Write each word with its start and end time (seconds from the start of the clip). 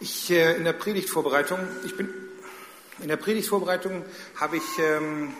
Ich 0.00 0.30
äh, 0.30 0.56
in 0.56 0.64
der 0.64 0.72
Predigtvorbereitung, 0.72 1.60
ich 1.84 1.96
bin 1.96 2.12
in 2.98 3.08
der 3.08 3.16
Predigtvorbereitung 3.16 4.04
habe 4.36 4.56
ich 4.56 4.78
ähm, 4.78 5.34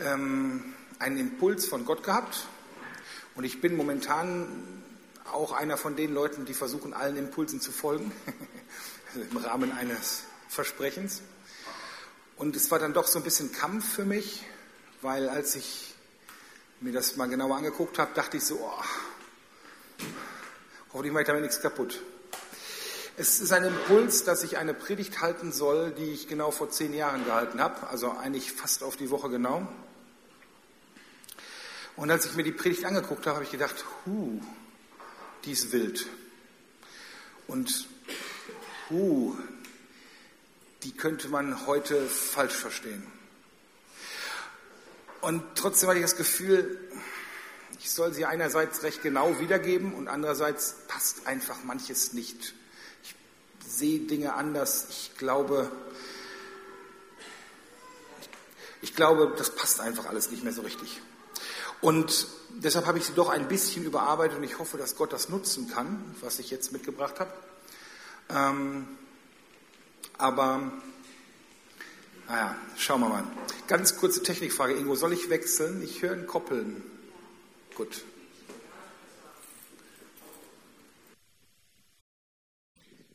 ähm, 0.00 0.74
einen 0.98 1.16
Impuls 1.16 1.66
von 1.66 1.84
Gott 1.86 2.02
gehabt 2.02 2.46
und 3.34 3.44
ich 3.44 3.60
bin 3.60 3.74
momentan 3.76 4.82
auch 5.32 5.52
einer 5.52 5.78
von 5.78 5.96
den 5.96 6.12
Leuten, 6.12 6.44
die 6.44 6.52
versuchen, 6.52 6.92
allen 6.92 7.16
Impulsen 7.16 7.60
zu 7.60 7.72
folgen, 7.72 8.12
also 9.14 9.26
im 9.30 9.36
Rahmen 9.38 9.72
eines 9.72 10.24
Versprechens. 10.48 11.22
Und 12.36 12.54
es 12.56 12.70
war 12.70 12.78
dann 12.78 12.92
doch 12.92 13.06
so 13.06 13.18
ein 13.18 13.24
bisschen 13.24 13.52
Kampf 13.52 13.94
für 13.94 14.04
mich, 14.04 14.44
weil 15.00 15.30
als 15.30 15.56
ich 15.56 15.94
mir 16.80 16.92
das 16.92 17.16
mal 17.16 17.26
genauer 17.26 17.56
angeguckt 17.56 17.98
habe, 17.98 18.12
dachte 18.14 18.36
ich 18.36 18.44
so, 18.44 18.56
oh, 18.56 20.04
hoffentlich 20.92 21.12
mache 21.12 21.22
ich 21.22 21.26
damit 21.26 21.42
nichts 21.42 21.60
kaputt. 21.60 22.02
Es 23.18 23.40
ist 23.40 23.52
ein 23.52 23.64
Impuls, 23.64 24.24
dass 24.24 24.42
ich 24.42 24.56
eine 24.56 24.72
Predigt 24.72 25.20
halten 25.20 25.52
soll, 25.52 25.90
die 25.90 26.12
ich 26.12 26.28
genau 26.28 26.50
vor 26.50 26.70
zehn 26.70 26.94
Jahren 26.94 27.26
gehalten 27.26 27.60
habe, 27.60 27.86
also 27.88 28.10
eigentlich 28.12 28.52
fast 28.52 28.82
auf 28.82 28.96
die 28.96 29.10
Woche 29.10 29.28
genau. 29.28 29.68
Und 31.94 32.10
als 32.10 32.24
ich 32.24 32.34
mir 32.36 32.42
die 32.42 32.52
Predigt 32.52 32.86
angeguckt 32.86 33.26
habe, 33.26 33.36
habe 33.36 33.44
ich 33.44 33.50
gedacht, 33.50 33.84
hu, 34.06 34.40
die 35.44 35.52
ist 35.52 35.72
wild. 35.72 36.06
Und 37.48 37.86
hu, 38.88 39.36
die 40.82 40.92
könnte 40.92 41.28
man 41.28 41.66
heute 41.66 42.06
falsch 42.06 42.54
verstehen. 42.54 43.06
Und 45.20 45.42
trotzdem 45.54 45.90
hatte 45.90 45.98
ich 45.98 46.04
das 46.04 46.16
Gefühl, 46.16 46.80
ich 47.78 47.90
soll 47.90 48.14
sie 48.14 48.24
einerseits 48.24 48.82
recht 48.84 49.02
genau 49.02 49.38
wiedergeben 49.38 49.92
und 49.92 50.08
andererseits 50.08 50.76
passt 50.88 51.26
einfach 51.26 51.62
manches 51.62 52.14
nicht 52.14 52.54
sehe 53.66 54.00
Dinge 54.00 54.34
anders. 54.34 54.86
Ich 54.90 55.16
glaube, 55.16 55.70
ich 58.80 58.94
glaube, 58.94 59.32
das 59.36 59.54
passt 59.54 59.80
einfach 59.80 60.06
alles 60.06 60.30
nicht 60.30 60.44
mehr 60.44 60.52
so 60.52 60.62
richtig. 60.62 61.00
Und 61.80 62.26
deshalb 62.50 62.86
habe 62.86 62.98
ich 62.98 63.06
sie 63.06 63.12
doch 63.12 63.28
ein 63.28 63.48
bisschen 63.48 63.84
überarbeitet 63.84 64.38
und 64.38 64.44
ich 64.44 64.58
hoffe, 64.58 64.78
dass 64.78 64.96
Gott 64.96 65.12
das 65.12 65.28
nutzen 65.28 65.68
kann, 65.68 66.14
was 66.20 66.38
ich 66.38 66.50
jetzt 66.50 66.72
mitgebracht 66.72 67.18
habe. 67.20 67.32
Ähm, 68.28 68.88
aber, 70.18 70.72
naja, 72.28 72.56
schauen 72.76 73.00
wir 73.00 73.08
mal. 73.08 73.24
Ganz 73.66 73.96
kurze 73.96 74.22
Technikfrage. 74.22 74.74
Ingo, 74.74 74.94
soll 74.94 75.12
ich 75.12 75.30
wechseln? 75.30 75.82
Ich 75.82 76.02
höre 76.02 76.12
ein 76.12 76.26
Koppeln. 76.26 76.82
Gut. 77.74 78.04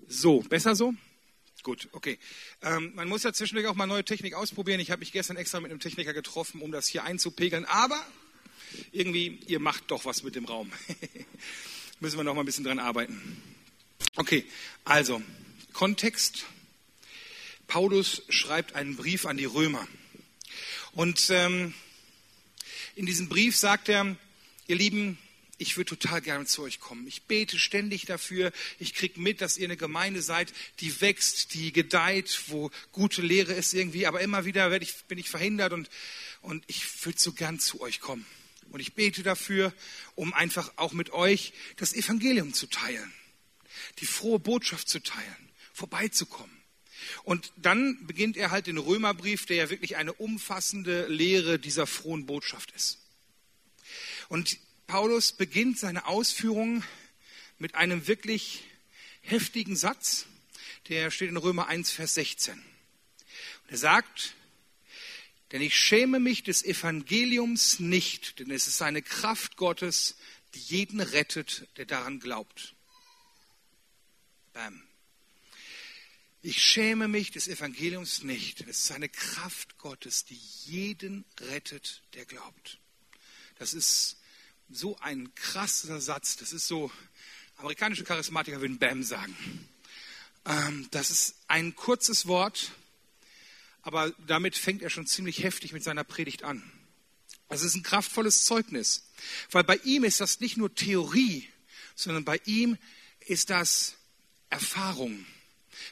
So, 0.07 0.39
besser 0.39 0.73
so? 0.73 0.93
Gut, 1.63 1.89
okay. 1.91 2.17
Ähm, 2.61 2.93
man 2.95 3.09
muss 3.09 3.23
ja 3.23 3.33
zwischendurch 3.33 3.67
auch 3.67 3.75
mal 3.75 3.87
neue 3.87 4.05
Technik 4.05 4.35
ausprobieren. 4.35 4.79
Ich 4.79 4.89
habe 4.89 4.99
mich 4.99 5.11
gestern 5.11 5.35
extra 5.35 5.59
mit 5.59 5.69
einem 5.69 5.81
Techniker 5.81 6.13
getroffen, 6.13 6.61
um 6.61 6.71
das 6.71 6.87
hier 6.87 7.03
einzupegeln. 7.03 7.65
Aber 7.65 8.01
irgendwie, 8.93 9.39
ihr 9.47 9.59
macht 9.59 9.91
doch 9.91 10.05
was 10.05 10.23
mit 10.23 10.35
dem 10.35 10.45
Raum. 10.45 10.71
Müssen 11.99 12.17
wir 12.17 12.23
noch 12.23 12.35
mal 12.35 12.41
ein 12.41 12.45
bisschen 12.45 12.63
dran 12.63 12.79
arbeiten. 12.79 13.41
Okay, 14.15 14.45
also 14.85 15.21
Kontext. 15.73 16.45
Paulus 17.67 18.23
schreibt 18.29 18.75
einen 18.75 18.95
Brief 18.95 19.25
an 19.25 19.35
die 19.35 19.45
Römer. 19.45 19.85
Und 20.93 21.29
ähm, 21.31 21.73
in 22.95 23.05
diesem 23.05 23.27
Brief 23.27 23.57
sagt 23.57 23.89
er, 23.89 24.15
ihr 24.67 24.75
Lieben, 24.77 25.17
ich 25.57 25.75
würde 25.75 25.97
total 25.97 26.21
gerne 26.21 26.45
zu 26.45 26.61
euch 26.61 26.79
kommen. 26.79 27.07
Ich 27.07 27.23
bete 27.23 27.57
ständig 27.57 28.05
dafür. 28.05 28.51
Ich 28.79 28.93
kriege 28.93 29.19
mit, 29.19 29.41
dass 29.41 29.57
ihr 29.57 29.65
eine 29.65 29.77
Gemeinde 29.77 30.21
seid, 30.21 30.53
die 30.79 31.01
wächst, 31.01 31.53
die 31.53 31.71
gedeiht, 31.71 32.43
wo 32.47 32.69
gute 32.91 33.21
Lehre 33.21 33.53
ist 33.53 33.73
irgendwie. 33.73 34.05
Aber 34.05 34.21
immer 34.21 34.45
wieder 34.45 34.71
ich, 34.81 34.93
bin 35.05 35.17
ich 35.17 35.29
verhindert 35.29 35.73
und, 35.73 35.89
und 36.41 36.63
ich 36.67 37.05
würde 37.05 37.19
so 37.19 37.33
gern 37.33 37.59
zu 37.59 37.81
euch 37.81 37.99
kommen. 37.99 38.25
Und 38.69 38.81
ich 38.81 38.93
bete 38.93 39.23
dafür, 39.23 39.73
um 40.15 40.33
einfach 40.33 40.71
auch 40.75 40.93
mit 40.93 41.11
euch 41.11 41.53
das 41.77 41.93
Evangelium 41.93 42.53
zu 42.53 42.67
teilen, 42.67 43.11
die 43.99 44.05
frohe 44.05 44.39
Botschaft 44.39 44.89
zu 44.89 45.01
teilen, 45.01 45.49
vorbeizukommen. 45.73 46.55
Und 47.23 47.51
dann 47.55 48.05
beginnt 48.05 48.37
er 48.37 48.51
halt 48.51 48.67
den 48.67 48.77
Römerbrief, 48.77 49.45
der 49.45 49.57
ja 49.57 49.69
wirklich 49.69 49.95
eine 49.95 50.13
umfassende 50.13 51.07
Lehre 51.07 51.57
dieser 51.57 51.87
frohen 51.87 52.25
Botschaft 52.25 52.71
ist. 52.71 52.99
Und 54.27 54.57
Paulus 54.87 55.33
beginnt 55.33 55.77
seine 55.77 56.07
Ausführungen 56.07 56.81
mit 57.59 57.75
einem 57.75 58.07
wirklich 58.07 58.63
heftigen 59.19 59.75
Satz, 59.75 60.27
der 60.87 61.11
steht 61.11 61.29
in 61.29 61.35
Römer 61.35 61.67
1, 61.67 61.91
Vers 61.91 62.13
16. 62.13 62.53
Und 62.53 62.63
er 63.67 63.77
sagt, 63.77 64.33
denn 65.51 65.61
ich 65.61 65.75
schäme 65.75 66.21
mich 66.21 66.43
des 66.43 66.63
Evangeliums 66.63 67.81
nicht, 67.81 68.39
denn 68.39 68.49
es 68.49 68.67
ist 68.67 68.81
eine 68.81 69.01
Kraft 69.01 69.57
Gottes, 69.57 70.15
die 70.53 70.59
jeden 70.59 71.01
rettet, 71.01 71.67
der 71.75 71.85
daran 71.85 72.21
glaubt. 72.21 72.73
Bam. 74.53 74.81
Ich 76.41 76.63
schäme 76.63 77.09
mich 77.09 77.31
des 77.31 77.49
Evangeliums 77.49 78.23
nicht, 78.23 78.61
denn 78.61 78.69
es 78.69 78.85
ist 78.85 78.91
eine 78.91 79.09
Kraft 79.09 79.77
Gottes, 79.79 80.23
die 80.23 80.39
jeden 80.65 81.25
rettet, 81.41 82.03
der 82.13 82.25
glaubt. 82.25 82.79
Das 83.59 83.73
ist 83.73 84.17
so 84.69 84.97
ein 84.99 85.33
krasser 85.35 85.99
Satz. 86.01 86.37
Das 86.37 86.53
ist 86.53 86.67
so, 86.67 86.91
amerikanische 87.57 88.03
Charismatiker 88.03 88.61
würden 88.61 88.79
Bam 88.79 89.03
sagen. 89.03 89.35
Ähm, 90.45 90.87
das 90.91 91.11
ist 91.11 91.35
ein 91.47 91.75
kurzes 91.75 92.27
Wort, 92.27 92.71
aber 93.81 94.11
damit 94.25 94.55
fängt 94.55 94.81
er 94.81 94.89
schon 94.89 95.07
ziemlich 95.07 95.43
heftig 95.43 95.73
mit 95.73 95.83
seiner 95.83 96.03
Predigt 96.03 96.43
an. 96.43 96.63
Das 97.49 97.63
ist 97.63 97.75
ein 97.75 97.83
kraftvolles 97.83 98.45
Zeugnis, 98.45 99.05
weil 99.51 99.63
bei 99.63 99.77
ihm 99.77 100.03
ist 100.03 100.19
das 100.19 100.39
nicht 100.41 100.57
nur 100.57 100.73
Theorie, 100.73 101.47
sondern 101.95 102.25
bei 102.25 102.41
ihm 102.45 102.77
ist 103.21 103.49
das 103.49 103.95
Erfahrung. 104.49 105.25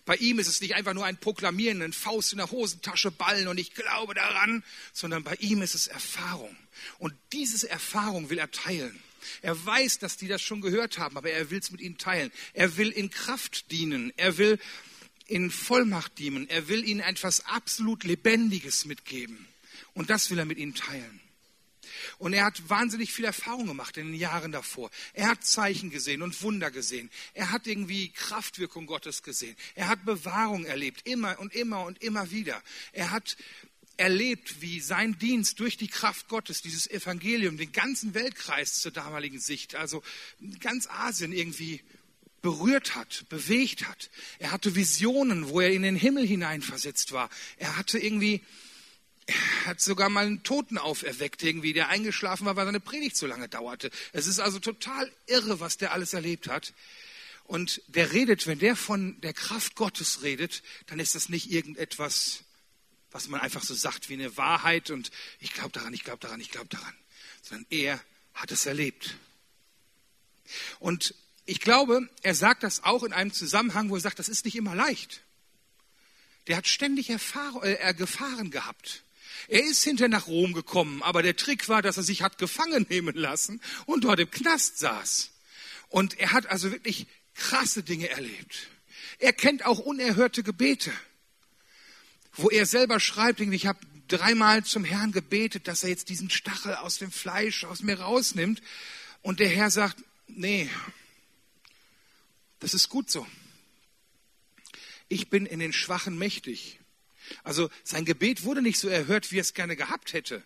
Bei 0.05 0.15
ihm 0.15 0.39
ist 0.39 0.47
es 0.47 0.61
nicht 0.61 0.75
einfach 0.75 0.93
nur 0.93 1.05
ein 1.05 1.17
Proklamieren, 1.17 1.81
ein 1.81 1.93
Faust 1.93 2.31
in 2.31 2.37
der 2.37 2.51
Hosentasche 2.51 3.11
ballen 3.11 3.47
und 3.47 3.59
ich 3.59 3.73
glaube 3.73 4.13
daran, 4.13 4.63
sondern 4.93 5.23
bei 5.23 5.35
ihm 5.35 5.61
ist 5.61 5.75
es 5.75 5.87
Erfahrung. 5.87 6.55
Und 6.99 7.13
diese 7.31 7.69
Erfahrung 7.69 8.29
will 8.29 8.37
er 8.37 8.51
teilen. 8.51 8.99
Er 9.41 9.65
weiß, 9.65 9.99
dass 9.99 10.17
die 10.17 10.27
das 10.27 10.41
schon 10.41 10.61
gehört 10.61 10.99
haben, 10.99 11.17
aber 11.17 11.31
er 11.31 11.49
will 11.49 11.59
es 11.59 11.71
mit 11.71 11.81
ihnen 11.81 11.97
teilen. 11.97 12.31
Er 12.53 12.77
will 12.77 12.89
in 12.89 13.09
Kraft 13.09 13.71
dienen. 13.71 14.13
Er 14.17 14.37
will 14.37 14.59
in 15.27 15.49
Vollmacht 15.49 16.19
dienen. 16.19 16.49
Er 16.49 16.67
will 16.67 16.87
ihnen 16.87 16.99
etwas 16.99 17.45
absolut 17.45 18.03
Lebendiges 18.03 18.85
mitgeben. 18.85 19.47
Und 19.93 20.09
das 20.09 20.29
will 20.29 20.39
er 20.39 20.45
mit 20.45 20.57
ihnen 20.57 20.75
teilen. 20.75 21.21
Und 22.17 22.33
er 22.33 22.45
hat 22.45 22.69
wahnsinnig 22.69 23.13
viel 23.13 23.25
Erfahrung 23.25 23.67
gemacht 23.67 23.97
in 23.97 24.07
den 24.07 24.15
Jahren 24.15 24.51
davor. 24.51 24.89
Er 25.13 25.27
hat 25.27 25.45
Zeichen 25.45 25.89
gesehen 25.89 26.21
und 26.21 26.41
Wunder 26.41 26.71
gesehen. 26.71 27.09
Er 27.33 27.51
hat 27.51 27.67
irgendwie 27.67 28.09
Kraftwirkung 28.09 28.85
Gottes 28.85 29.23
gesehen. 29.23 29.55
Er 29.75 29.87
hat 29.87 30.05
Bewahrung 30.05 30.65
erlebt, 30.65 31.07
immer 31.07 31.39
und 31.39 31.53
immer 31.53 31.85
und 31.85 32.01
immer 32.01 32.31
wieder. 32.31 32.61
Er 32.91 33.11
hat 33.11 33.37
erlebt, 33.97 34.61
wie 34.61 34.79
sein 34.79 35.17
Dienst 35.17 35.59
durch 35.59 35.77
die 35.77 35.87
Kraft 35.87 36.27
Gottes, 36.27 36.61
dieses 36.61 36.89
Evangelium, 36.89 37.57
den 37.57 37.71
ganzen 37.71 38.13
Weltkreis 38.13 38.81
zur 38.81 38.91
damaligen 38.91 39.39
Sicht, 39.39 39.75
also 39.75 40.03
ganz 40.59 40.87
Asien 40.87 41.31
irgendwie 41.31 41.81
berührt 42.41 42.93
hat, 42.93 43.25
bewegt 43.29 43.87
hat. 43.87 44.11
Er 44.37 44.51
hatte 44.51 44.75
Visionen, 44.75 45.49
wo 45.49 45.61
er 45.61 45.71
in 45.71 45.81
den 45.81 45.95
Himmel 45.95 46.27
hineinversetzt 46.27 47.11
war. 47.11 47.29
Er 47.57 47.75
hatte 47.75 47.97
irgendwie 47.97 48.43
hat 49.65 49.81
sogar 49.81 50.09
mal 50.09 50.25
einen 50.25 50.43
Toten 50.43 50.77
auferweckt, 50.77 51.41
irgendwie, 51.43 51.73
der 51.73 51.89
eingeschlafen 51.89 52.45
war, 52.45 52.55
weil 52.55 52.65
seine 52.65 52.79
Predigt 52.79 53.17
so 53.17 53.25
lange 53.25 53.49
dauerte. 53.49 53.89
Es 54.13 54.27
ist 54.27 54.39
also 54.39 54.59
total 54.59 55.11
irre, 55.25 55.59
was 55.59 55.77
der 55.77 55.93
alles 55.93 56.13
erlebt 56.13 56.47
hat. 56.47 56.73
Und 57.45 57.81
der 57.87 58.11
redet, 58.11 58.47
wenn 58.47 58.59
der 58.59 58.75
von 58.75 59.19
der 59.21 59.33
Kraft 59.33 59.75
Gottes 59.75 60.23
redet, 60.23 60.63
dann 60.87 60.99
ist 60.99 61.15
das 61.15 61.29
nicht 61.29 61.51
irgendetwas, 61.51 62.43
was 63.11 63.27
man 63.27 63.39
einfach 63.39 63.63
so 63.63 63.73
sagt 63.73 64.09
wie 64.09 64.15
eine 64.15 64.35
Wahrheit 64.35 64.89
und 64.89 65.11
ich 65.39 65.53
glaube 65.53 65.71
daran, 65.71 65.93
ich 65.93 66.03
glaube 66.03 66.19
daran, 66.19 66.41
ich 66.41 66.51
glaube 66.51 66.67
daran, 66.67 66.93
sondern 67.41 67.65
er 67.69 68.03
hat 68.33 68.51
es 68.51 68.65
erlebt. 68.65 69.15
Und 70.79 71.15
ich 71.45 71.59
glaube, 71.59 72.09
er 72.23 72.35
sagt 72.35 72.63
das 72.63 72.83
auch 72.83 73.03
in 73.03 73.13
einem 73.13 73.31
Zusammenhang, 73.31 73.89
wo 73.89 73.95
er 73.95 74.01
sagt, 74.01 74.19
das 74.19 74.29
ist 74.29 74.45
nicht 74.45 74.55
immer 74.55 74.75
leicht. 74.75 75.21
Der 76.47 76.57
hat 76.57 76.67
ständig 76.67 77.09
Erfahrung, 77.09 77.63
äh, 77.63 77.93
Gefahren 77.95 78.51
gehabt. 78.51 79.04
Er 79.47 79.63
ist 79.63 79.83
hinter 79.83 80.07
nach 80.07 80.27
Rom 80.27 80.53
gekommen, 80.53 81.03
aber 81.03 81.21
der 81.21 81.35
Trick 81.35 81.69
war, 81.69 81.81
dass 81.81 81.97
er 81.97 82.03
sich 82.03 82.21
hat 82.21 82.37
gefangen 82.37 82.85
nehmen 82.89 83.15
lassen 83.15 83.61
und 83.85 84.03
dort 84.03 84.19
im 84.19 84.31
Knast 84.31 84.79
saß. 84.79 85.31
Und 85.89 86.19
er 86.19 86.31
hat 86.31 86.47
also 86.47 86.71
wirklich 86.71 87.07
krasse 87.35 87.83
Dinge 87.83 88.09
erlebt. 88.09 88.67
Er 89.19 89.33
kennt 89.33 89.65
auch 89.65 89.79
unerhörte 89.79 90.43
Gebete, 90.43 90.91
wo 92.33 92.49
er 92.49 92.65
selber 92.65 92.99
schreibt, 92.99 93.39
ich 93.39 93.67
habe 93.67 93.79
dreimal 94.07 94.63
zum 94.63 94.83
Herrn 94.83 95.11
gebetet, 95.11 95.67
dass 95.67 95.83
er 95.83 95.89
jetzt 95.89 96.09
diesen 96.09 96.29
Stachel 96.29 96.75
aus 96.75 96.97
dem 96.97 97.11
Fleisch 97.11 97.63
aus 97.63 97.81
mir 97.81 97.99
rausnimmt. 97.99 98.61
Und 99.21 99.39
der 99.39 99.49
Herr 99.49 99.71
sagt, 99.71 100.03
nee, 100.27 100.69
das 102.59 102.73
ist 102.73 102.89
gut 102.89 103.09
so. 103.09 103.25
ich 105.07 105.29
bin 105.29 105.45
in 105.45 105.59
den 105.59 105.73
Schwachen 105.73 106.17
mächtig. 106.17 106.79
Also 107.43 107.69
sein 107.83 108.05
Gebet 108.05 108.43
wurde 108.43 108.61
nicht 108.61 108.79
so 108.79 108.87
erhört, 108.87 109.31
wie 109.31 109.37
er 109.37 109.41
es 109.41 109.53
gerne 109.53 109.75
gehabt 109.75 110.13
hätte. 110.13 110.43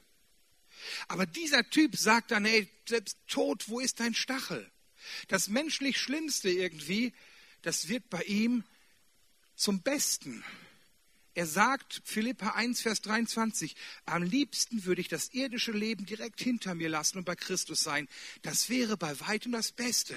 Aber 1.07 1.25
dieser 1.25 1.69
Typ 1.69 1.95
sagt 1.95 2.31
dann, 2.31 2.45
ey, 2.45 2.69
selbst 2.87 3.17
Tod, 3.27 3.67
wo 3.67 3.79
ist 3.79 3.99
dein 3.99 4.13
Stachel? 4.13 4.69
Das 5.27 5.47
menschlich 5.47 5.97
Schlimmste 5.99 6.49
irgendwie, 6.49 7.13
das 7.61 7.89
wird 7.89 8.09
bei 8.09 8.23
ihm 8.23 8.63
zum 9.55 9.81
Besten. 9.81 10.43
Er 11.35 11.45
sagt, 11.45 12.01
Philippa 12.03 12.49
1, 12.51 12.81
Vers 12.81 13.01
23, 13.01 13.75
am 14.05 14.23
liebsten 14.23 14.85
würde 14.85 15.01
ich 15.01 15.07
das 15.07 15.29
irdische 15.33 15.71
Leben 15.71 16.05
direkt 16.05 16.41
hinter 16.41 16.75
mir 16.75 16.89
lassen 16.89 17.19
und 17.19 17.25
bei 17.25 17.35
Christus 17.35 17.81
sein. 17.81 18.07
Das 18.41 18.69
wäre 18.69 18.97
bei 18.97 19.19
weitem 19.21 19.51
das 19.51 19.71
Beste. 19.71 20.15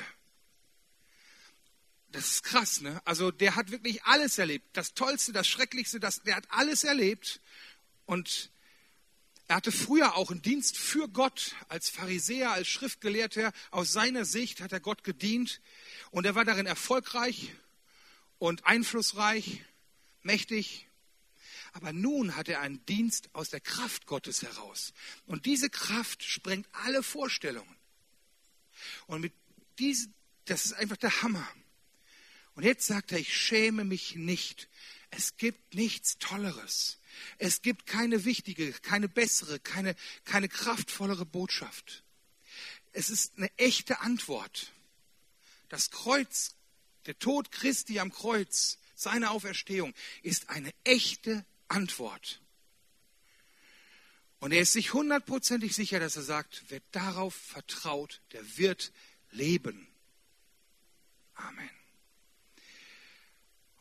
Das 2.12 2.26
ist 2.30 2.42
krass, 2.42 2.82
ne? 2.82 3.00
Also 3.06 3.30
der 3.30 3.56
hat 3.56 3.70
wirklich 3.70 4.04
alles 4.04 4.38
erlebt. 4.38 4.76
Das 4.76 4.92
Tollste, 4.92 5.32
das 5.32 5.48
Schrecklichste, 5.48 5.98
das, 5.98 6.22
der 6.22 6.36
hat 6.36 6.44
alles 6.50 6.84
erlebt. 6.84 7.40
Und 8.04 8.50
er 9.48 9.56
hatte 9.56 9.72
früher 9.72 10.14
auch 10.14 10.30
einen 10.30 10.42
Dienst 10.42 10.76
für 10.76 11.08
Gott 11.08 11.54
als 11.68 11.88
Pharisäer, 11.88 12.52
als 12.52 12.68
Schriftgelehrter. 12.68 13.52
Aus 13.70 13.92
seiner 13.92 14.26
Sicht 14.26 14.60
hat 14.60 14.72
er 14.72 14.80
Gott 14.80 15.04
gedient. 15.04 15.62
Und 16.10 16.26
er 16.26 16.34
war 16.34 16.44
darin 16.44 16.66
erfolgreich 16.66 17.54
und 18.38 18.66
einflussreich, 18.66 19.64
mächtig. 20.22 20.88
Aber 21.72 21.94
nun 21.94 22.36
hat 22.36 22.50
er 22.50 22.60
einen 22.60 22.84
Dienst 22.84 23.30
aus 23.34 23.48
der 23.48 23.60
Kraft 23.60 24.04
Gottes 24.04 24.42
heraus. 24.42 24.92
Und 25.24 25.46
diese 25.46 25.70
Kraft 25.70 26.22
sprengt 26.22 26.68
alle 26.72 27.02
Vorstellungen. 27.02 27.76
Und 29.06 29.22
mit 29.22 29.32
diesem, 29.78 30.12
das 30.44 30.66
ist 30.66 30.74
einfach 30.74 30.98
der 30.98 31.22
Hammer. 31.22 31.48
Und 32.54 32.64
jetzt 32.64 32.86
sagt 32.86 33.12
er, 33.12 33.18
ich 33.18 33.36
schäme 33.36 33.84
mich 33.84 34.16
nicht. 34.16 34.68
Es 35.10 35.36
gibt 35.36 35.74
nichts 35.74 36.18
Tolleres. 36.18 36.98
Es 37.38 37.62
gibt 37.62 37.86
keine 37.86 38.24
wichtige, 38.24 38.72
keine 38.72 39.08
bessere, 39.08 39.58
keine, 39.58 39.94
keine 40.24 40.48
kraftvollere 40.48 41.26
Botschaft. 41.26 42.02
Es 42.92 43.10
ist 43.10 43.36
eine 43.36 43.50
echte 43.58 44.00
Antwort. 44.00 44.72
Das 45.68 45.90
Kreuz, 45.90 46.54
der 47.06 47.18
Tod 47.18 47.50
Christi 47.52 47.98
am 47.98 48.12
Kreuz, 48.12 48.78
seine 48.94 49.30
Auferstehung, 49.30 49.94
ist 50.22 50.50
eine 50.50 50.72
echte 50.84 51.44
Antwort. 51.68 52.40
Und 54.40 54.52
er 54.52 54.62
ist 54.62 54.72
sich 54.72 54.92
hundertprozentig 54.92 55.74
sicher, 55.74 56.00
dass 56.00 56.16
er 56.16 56.22
sagt, 56.22 56.64
wer 56.68 56.80
darauf 56.90 57.34
vertraut, 57.34 58.20
der 58.32 58.58
wird 58.58 58.92
leben. 59.30 59.86
Amen. 61.34 61.81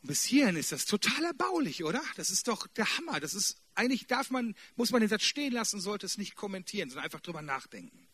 Und 0.02 0.08
bis 0.08 0.24
hierhin 0.24 0.56
ist 0.56 0.72
das 0.72 0.84
total 0.84 1.24
erbaulich, 1.24 1.84
oder? 1.84 2.02
Das 2.16 2.30
ist 2.30 2.48
doch 2.48 2.66
der 2.66 2.98
Hammer. 2.98 3.20
Das 3.20 3.34
ist, 3.34 3.56
eigentlich 3.76 4.08
darf 4.08 4.30
man, 4.30 4.56
muss 4.74 4.90
man 4.90 5.00
den 5.00 5.08
Satz 5.08 5.22
stehen 5.22 5.52
lassen, 5.52 5.80
sollte 5.80 6.06
es 6.06 6.18
nicht 6.18 6.34
kommentieren, 6.34 6.90
sondern 6.90 7.04
einfach 7.04 7.20
drüber 7.20 7.40
nachdenken. 7.40 8.08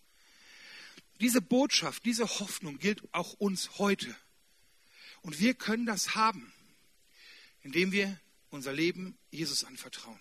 Diese 1.20 1.40
Botschaft, 1.40 2.04
diese 2.04 2.28
Hoffnung 2.40 2.78
gilt 2.78 3.02
auch 3.12 3.32
uns 3.34 3.78
heute. 3.78 4.14
Und 5.22 5.40
wir 5.40 5.54
können 5.54 5.86
das 5.86 6.14
haben, 6.14 6.52
indem 7.62 7.90
wir 7.90 8.20
unser 8.50 8.72
Leben 8.72 9.18
Jesus 9.30 9.64
anvertrauen. 9.64 10.20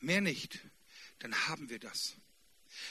Mehr 0.00 0.20
nicht, 0.20 0.60
dann 1.20 1.46
haben 1.46 1.70
wir 1.70 1.78
das. 1.78 2.16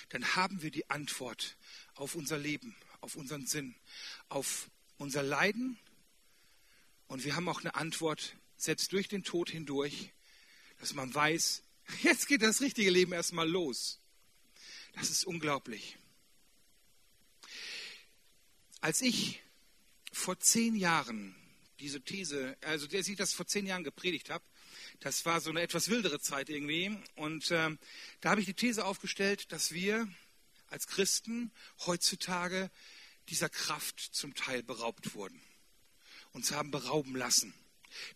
Dann 0.10 0.36
haben 0.36 0.62
wir 0.62 0.72
die 0.72 0.90
Antwort 0.90 1.58
auf 1.96 2.16
unser 2.16 2.38
Leben, 2.38 2.76
auf 3.02 3.18
unseren 3.18 3.46
Sinn, 3.46 3.76
auf 4.30 4.70
unser 4.98 5.24
Leiden 5.24 5.78
und 7.12 7.26
wir 7.26 7.36
haben 7.36 7.50
auch 7.50 7.60
eine 7.60 7.76
Antwort, 7.76 8.38
selbst 8.56 8.94
durch 8.94 9.10
den 9.10 9.26
Tod 9.26 9.50
hindurch, 9.50 10.14
dass 10.80 10.94
man 10.94 11.14
weiß, 11.14 11.62
jetzt 12.04 12.26
geht 12.30 12.42
das 12.42 12.62
richtige 12.62 12.90
Leben 12.90 13.12
erstmal 13.12 13.50
los. 13.50 14.00
Das 14.94 15.10
ist 15.10 15.26
unglaublich. 15.26 15.98
Als 18.80 19.02
ich 19.02 19.44
vor 20.14 20.40
zehn 20.40 20.74
Jahren 20.74 21.36
diese 21.82 22.00
These, 22.00 22.56
also 22.62 22.88
der 22.88 23.02
ich 23.02 23.18
das 23.18 23.34
vor 23.34 23.46
zehn 23.46 23.66
Jahren 23.66 23.84
gepredigt 23.84 24.30
habe, 24.30 24.46
das 25.02 25.26
war 25.26 25.42
so 25.42 25.50
eine 25.50 25.62
etwas 25.62 25.90
wildere 25.90 26.22
Zeit 26.22 26.48
irgendwie. 26.50 26.98
Und 27.16 27.52
äh, 27.52 27.76
da 28.22 28.30
habe 28.30 28.40
ich 28.40 28.46
die 28.46 28.54
These 28.54 28.86
aufgestellt, 28.86 29.52
dass 29.52 29.74
wir 29.74 30.08
als 30.68 30.88
Christen 30.88 31.52
heutzutage 31.86 32.72
dieser 33.28 33.50
Kraft 33.50 34.00
zum 34.00 34.34
Teil 34.34 34.64
beraubt 34.64 35.14
wurden 35.14 35.42
uns 36.34 36.52
haben 36.52 36.72
berauben 36.72 37.16
lassen. 37.16 37.54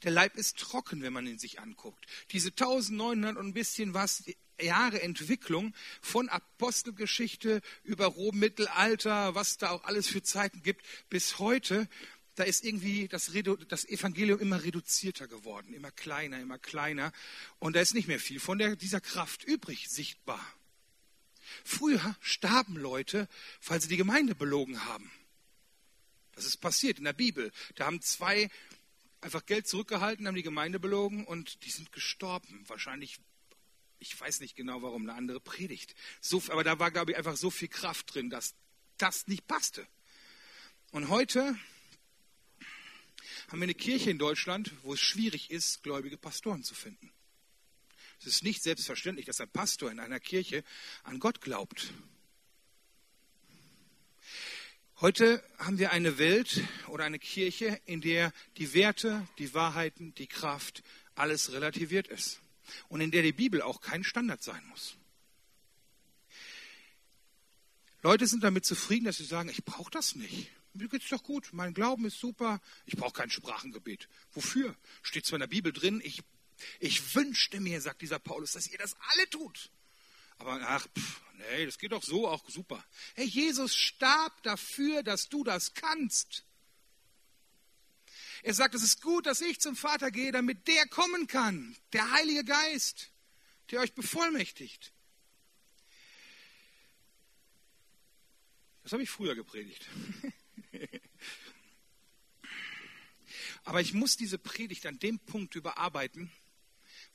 Der 0.03 0.11
Leib 0.11 0.37
ist 0.37 0.57
trocken, 0.57 1.01
wenn 1.01 1.13
man 1.13 1.27
ihn 1.27 1.39
sich 1.39 1.59
anguckt. 1.59 2.05
Diese 2.31 2.49
1900 2.49 3.37
und 3.37 3.47
ein 3.47 3.53
bisschen 3.53 3.93
was 3.93 4.23
Jahre 4.61 5.01
Entwicklung 5.01 5.73
von 6.01 6.29
Apostelgeschichte 6.29 7.61
über 7.83 8.05
Rom-Mittelalter, 8.05 9.35
was 9.35 9.57
da 9.57 9.71
auch 9.71 9.83
alles 9.83 10.07
für 10.07 10.23
Zeiten 10.23 10.63
gibt, 10.63 10.85
bis 11.09 11.39
heute, 11.39 11.89
da 12.35 12.43
ist 12.43 12.65
irgendwie 12.65 13.07
das, 13.07 13.31
das, 13.67 13.85
Evangelium 13.85 14.39
immer 14.39 14.63
reduzierter 14.63 15.27
geworden, 15.27 15.73
immer 15.73 15.91
kleiner, 15.91 16.39
immer 16.39 16.57
kleiner. 16.57 17.11
Und 17.59 17.75
da 17.75 17.81
ist 17.81 17.93
nicht 17.93 18.07
mehr 18.07 18.19
viel 18.19 18.39
von 18.39 18.57
der, 18.57 18.75
dieser 18.75 19.01
Kraft 19.01 19.43
übrig, 19.43 19.89
sichtbar. 19.89 20.45
Früher 21.63 22.15
starben 22.19 22.75
Leute, 22.75 23.27
weil 23.65 23.81
sie 23.81 23.87
die 23.87 23.97
Gemeinde 23.97 24.35
belogen 24.35 24.85
haben. 24.85 25.11
Das 26.35 26.45
ist 26.45 26.57
passiert 26.57 26.97
in 26.97 27.05
der 27.05 27.13
Bibel. 27.13 27.51
Da 27.75 27.85
haben 27.85 28.01
zwei 28.01 28.49
einfach 29.21 29.45
Geld 29.45 29.67
zurückgehalten, 29.67 30.27
haben 30.27 30.35
die 30.35 30.43
Gemeinde 30.43 30.79
belogen 30.79 31.25
und 31.25 31.63
die 31.65 31.71
sind 31.71 31.91
gestorben. 31.91 32.63
Wahrscheinlich, 32.67 33.19
ich 33.99 34.19
weiß 34.19 34.41
nicht 34.41 34.55
genau 34.55 34.81
warum, 34.81 35.03
eine 35.03 35.13
andere 35.13 35.39
Predigt. 35.39 35.95
So, 36.21 36.43
aber 36.49 36.63
da 36.63 36.77
war, 36.79 36.91
glaube 36.91 37.11
ich, 37.11 37.17
einfach 37.17 37.37
so 37.37 37.49
viel 37.49 37.69
Kraft 37.69 38.13
drin, 38.13 38.29
dass 38.29 38.53
das 38.97 39.27
nicht 39.27 39.47
passte. 39.47 39.87
Und 40.91 41.09
heute 41.09 41.57
haben 43.47 43.59
wir 43.59 43.63
eine 43.63 43.73
Kirche 43.73 44.11
in 44.11 44.17
Deutschland, 44.17 44.71
wo 44.83 44.93
es 44.93 44.99
schwierig 44.99 45.51
ist, 45.51 45.83
gläubige 45.83 46.17
Pastoren 46.17 46.63
zu 46.63 46.73
finden. 46.73 47.11
Es 48.19 48.27
ist 48.27 48.43
nicht 48.43 48.63
selbstverständlich, 48.63 49.25
dass 49.25 49.41
ein 49.41 49.49
Pastor 49.49 49.91
in 49.91 49.99
einer 49.99 50.19
Kirche 50.19 50.63
an 51.03 51.19
Gott 51.19 51.41
glaubt. 51.41 51.93
Heute 55.01 55.43
haben 55.57 55.77
wir 55.77 55.91
eine 55.91 56.17
Welt 56.19 56.61
oder 56.87 57.03
eine 57.03 57.19
Kirche, 57.19 57.81
in 57.85 57.99
der 57.99 58.31
die 58.55 58.73
Werte, 58.73 59.27
die 59.39 59.53
Wahrheiten, 59.53 60.15
die 60.15 60.27
Kraft, 60.27 60.83
alles 61.15 61.51
relativiert 61.51 62.07
ist. 62.07 62.39
Und 62.87 63.01
in 63.01 63.11
der 63.11 63.21
die 63.21 63.33
Bibel 63.33 63.61
auch 63.61 63.81
kein 63.81 64.05
Standard 64.05 64.41
sein 64.41 64.65
muss. 64.69 64.95
Leute 68.03 68.25
sind 68.25 68.43
damit 68.45 68.65
zufrieden, 68.65 69.03
dass 69.03 69.17
sie 69.17 69.25
sagen, 69.25 69.49
ich 69.49 69.65
brauche 69.65 69.91
das 69.91 70.15
nicht. 70.15 70.49
Mir 70.73 70.87
geht's 70.87 71.09
doch 71.09 71.23
gut, 71.23 71.49
mein 71.51 71.73
Glauben 71.73 72.05
ist 72.05 72.19
super, 72.19 72.61
ich 72.85 72.95
brauche 72.95 73.13
kein 73.13 73.29
Sprachengebet. 73.29 74.07
Wofür? 74.31 74.77
Steht 75.01 75.25
zwar 75.25 75.37
in 75.37 75.41
der 75.41 75.47
Bibel 75.47 75.73
drin, 75.73 76.01
ich, 76.05 76.21
ich 76.79 77.15
wünschte 77.15 77.59
mir, 77.59 77.81
sagt 77.81 78.01
dieser 78.01 78.19
Paulus, 78.19 78.53
dass 78.53 78.69
ihr 78.69 78.77
das 78.77 78.95
alle 79.09 79.29
tut. 79.29 79.71
Aber 80.37 80.59
ach, 80.61 80.87
pff, 80.87 81.21
nee, 81.37 81.65
das 81.65 81.77
geht 81.77 81.91
doch 81.91 82.03
so 82.03 82.27
auch 82.27 82.47
super. 82.49 82.83
Hey, 83.15 83.25
Jesus 83.25 83.75
starb 83.75 84.43
dafür, 84.43 85.03
dass 85.03 85.29
du 85.29 85.43
das 85.43 85.73
kannst. 85.73 86.43
Er 88.43 88.53
sagt, 88.53 88.75
es 88.75 88.83
ist 88.83 89.01
gut, 89.01 89.25
dass 89.25 89.41
ich 89.41 89.59
zum 89.59 89.75
Vater 89.75 90.11
gehe, 90.11 90.31
damit 90.31 90.67
der 90.67 90.85
kommen 90.87 91.25
kann, 91.27 91.75
der 91.93 92.11
Heilige 92.11 92.43
Geist, 92.43 93.09
der 93.71 93.79
euch 93.79 93.93
bevollmächtigt. 93.93 94.93
Das 98.83 98.91
habe 98.91 99.01
ich 99.01 99.09
früher 99.09 99.33
gepredigt. 99.33 99.89
Aber 103.63 103.81
ich 103.81 103.95
muss 103.95 104.15
diese 104.15 104.37
Predigt 104.37 104.85
an 104.85 104.99
dem 104.99 105.17
Punkt 105.17 105.55
überarbeiten, 105.55 106.31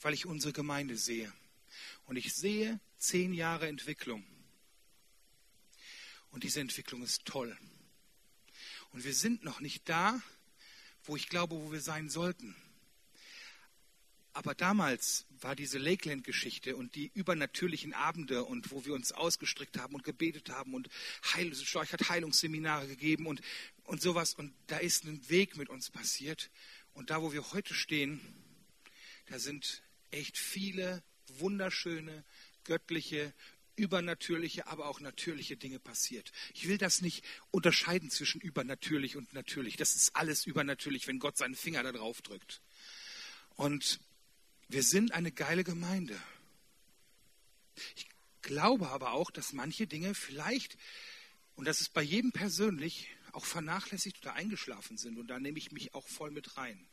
weil 0.01 0.15
ich 0.15 0.27
unsere 0.27 0.53
Gemeinde 0.53 0.97
sehe. 0.97 1.33
Und 2.07 2.17
ich 2.17 2.35
sehe 2.35 2.81
zehn 3.01 3.33
Jahre 3.35 3.67
Entwicklung. 3.67 4.25
Und 6.31 6.45
diese 6.45 6.61
Entwicklung 6.61 7.03
ist 7.03 7.25
toll. 7.25 7.57
Und 8.93 9.05
wir 9.05 9.15
sind 9.15 9.43
noch 9.43 9.61
nicht 9.61 9.89
da, 9.89 10.23
wo 11.05 11.17
ich 11.17 11.29
glaube, 11.29 11.57
wo 11.57 11.73
wir 11.73 11.81
sein 11.81 12.09
sollten. 12.09 12.55
Aber 14.33 14.55
damals 14.55 15.27
war 15.41 15.57
diese 15.57 15.79
Lakeland-Geschichte 15.79 16.77
und 16.77 16.95
die 16.95 17.11
übernatürlichen 17.15 17.95
Abende 17.95 18.45
und 18.45 18.71
wo 18.71 18.85
wir 18.85 18.95
uns 18.95 19.11
ausgestreckt 19.11 19.77
haben 19.79 19.95
und 19.95 20.05
gebetet 20.05 20.51
haben 20.51 20.75
und 20.75 20.89
Heil, 21.35 21.53
Storch 21.55 21.93
hat 21.93 22.09
Heilungsseminare 22.09 22.87
gegeben 22.87 23.27
und, 23.27 23.41
und 23.85 24.01
sowas. 24.01 24.35
Und 24.35 24.55
da 24.69 24.79
ist 24.79 25.05
ein 25.05 25.29
Weg 25.29 25.57
mit 25.57 25.69
uns 25.69 25.91
passiert. 25.91 26.51
Und 26.93 27.11
da, 27.11 27.23
wo 27.23 27.33
wir 27.33 27.51
heute 27.53 27.75
stehen, 27.75 28.21
da 29.27 29.41
sind 29.41 29.83
echt 30.11 30.39
viele 30.39 31.03
wunderschöne, 31.39 32.25
göttliche, 32.65 33.33
übernatürliche, 33.77 34.67
aber 34.67 34.87
auch 34.87 35.01
natürliche 35.01 35.57
Dinge 35.57 35.79
passiert. 35.79 36.33
Ich 36.55 36.69
will 36.69 36.79
das 36.79 37.01
nicht 37.01 37.25
unterscheiden 37.51 38.11
zwischen 38.11 38.41
übernatürlich 38.41 39.17
und 39.17 39.33
natürlich. 39.33 39.77
Das 39.77 39.97
ist 39.97 40.15
alles 40.15 40.47
übernatürlich, 40.47 41.07
wenn 41.07 41.19
Gott 41.19 41.37
seinen 41.37 41.55
Finger 41.55 41.83
da 41.83 41.93
drauf 41.93 42.23
drückt. 42.23 42.61
Und 43.57 44.01
wir 44.69 44.83
sind 44.83 45.13
eine 45.13 45.33
geile 45.33 45.65
Gemeinde. 45.65 46.21
Ich 47.97 48.07
glaube 48.43 48.91
aber 48.91 49.13
auch, 49.13 49.31
dass 49.31 49.53
manche 49.53 49.87
Dinge 49.87 50.15
vielleicht, 50.15 50.77
und 51.57 51.65
das 51.65 51.81
ist 51.81 51.93
bei 51.93 52.03
jedem 52.03 52.33
persönlich, 52.33 53.09
auch 53.33 53.45
vernachlässigt 53.45 54.19
oder 54.23 54.35
eingeschlafen 54.35 54.97
sind. 54.97 55.19
Und 55.19 55.29
da 55.29 55.39
nehme 55.39 55.59
ich 55.59 55.73
mich 55.73 55.95
auch 55.95 56.07
voll 56.07 56.31
mit 56.31 56.57
rein. 56.57 56.87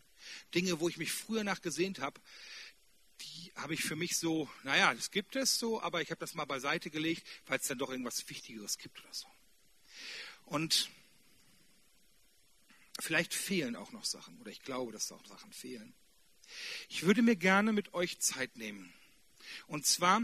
Dinge, 0.54 0.80
wo 0.80 0.90
ich 0.90 0.98
mich 0.98 1.12
früher 1.12 1.44
nachgesehnt 1.44 2.00
habe, 2.00 2.20
habe 3.58 3.74
ich 3.74 3.84
für 3.84 3.96
mich 3.96 4.18
so, 4.18 4.50
naja, 4.64 4.94
das 4.94 5.12
gibt 5.12 5.36
es 5.36 5.58
so, 5.58 5.82
aber 5.82 6.02
ich 6.02 6.12
habe 6.12 6.20
das 6.20 6.36
mal 6.36 6.46
beiseite 6.46 6.90
gelegt, 6.90 7.26
weil 7.48 7.60
es 7.60 7.68
dann 7.68 7.80
doch 7.80 7.90
irgendwas 7.90 8.30
Wichtigeres 8.30 8.78
gibt 8.78 9.00
oder 9.00 9.14
so. 9.14 9.28
Und 10.46 10.90
vielleicht 13.00 13.34
fehlen 13.34 13.76
auch 13.76 13.92
noch 13.92 14.06
Sachen, 14.06 14.40
oder 14.40 14.52
ich 14.52 14.62
glaube, 14.62 14.92
dass 14.92 15.08
da 15.08 15.16
auch 15.16 15.26
Sachen 15.26 15.52
fehlen. 15.52 15.94
Ich 16.88 17.04
würde 17.04 17.22
mir 17.22 17.36
gerne 17.36 17.74
mit 17.74 17.94
euch 17.94 18.20
Zeit 18.20 18.56
nehmen. 18.56 18.94
Und 19.66 19.86
zwar, 19.86 20.22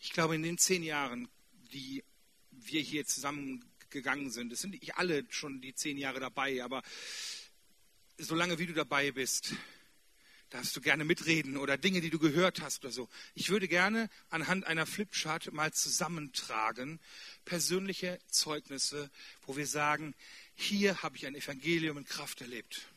ich 0.00 0.12
glaube, 0.12 0.34
in 0.34 0.42
den 0.42 0.58
zehn 0.58 0.82
Jahren, 0.82 1.28
die 1.72 2.02
wir 2.50 2.80
hier 2.80 3.06
zusammengegangen 3.06 4.30
sind, 4.30 4.52
es 4.52 4.60
sind 4.62 4.70
nicht 4.70 4.96
alle 4.96 5.24
schon 5.30 5.60
die 5.60 5.74
zehn 5.74 5.98
Jahre 5.98 6.18
dabei, 6.18 6.64
aber 6.64 6.82
solange 8.18 8.58
wie 8.58 8.66
du 8.66 8.72
dabei 8.72 9.12
bist, 9.12 9.54
darfst 10.50 10.76
du 10.76 10.80
gerne 10.80 11.04
mitreden 11.04 11.56
oder 11.56 11.78
Dinge, 11.78 12.00
die 12.00 12.10
du 12.10 12.18
gehört 12.18 12.60
hast 12.60 12.84
oder 12.84 12.92
so. 12.92 13.08
Ich 13.34 13.50
würde 13.50 13.68
gerne 13.68 14.10
anhand 14.28 14.66
einer 14.66 14.84
Flipchart 14.84 15.52
mal 15.52 15.72
zusammentragen, 15.72 17.00
persönliche 17.44 18.18
Zeugnisse, 18.28 19.10
wo 19.46 19.56
wir 19.56 19.66
sagen, 19.66 20.14
hier 20.54 21.02
habe 21.02 21.16
ich 21.16 21.26
ein 21.26 21.34
Evangelium 21.34 21.98
in 21.98 22.04
Kraft 22.04 22.40
erlebt. 22.40 22.88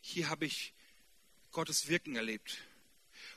Hier 0.00 0.28
habe 0.28 0.44
ich 0.44 0.74
Gottes 1.50 1.88
Wirken 1.88 2.14
erlebt. 2.14 2.58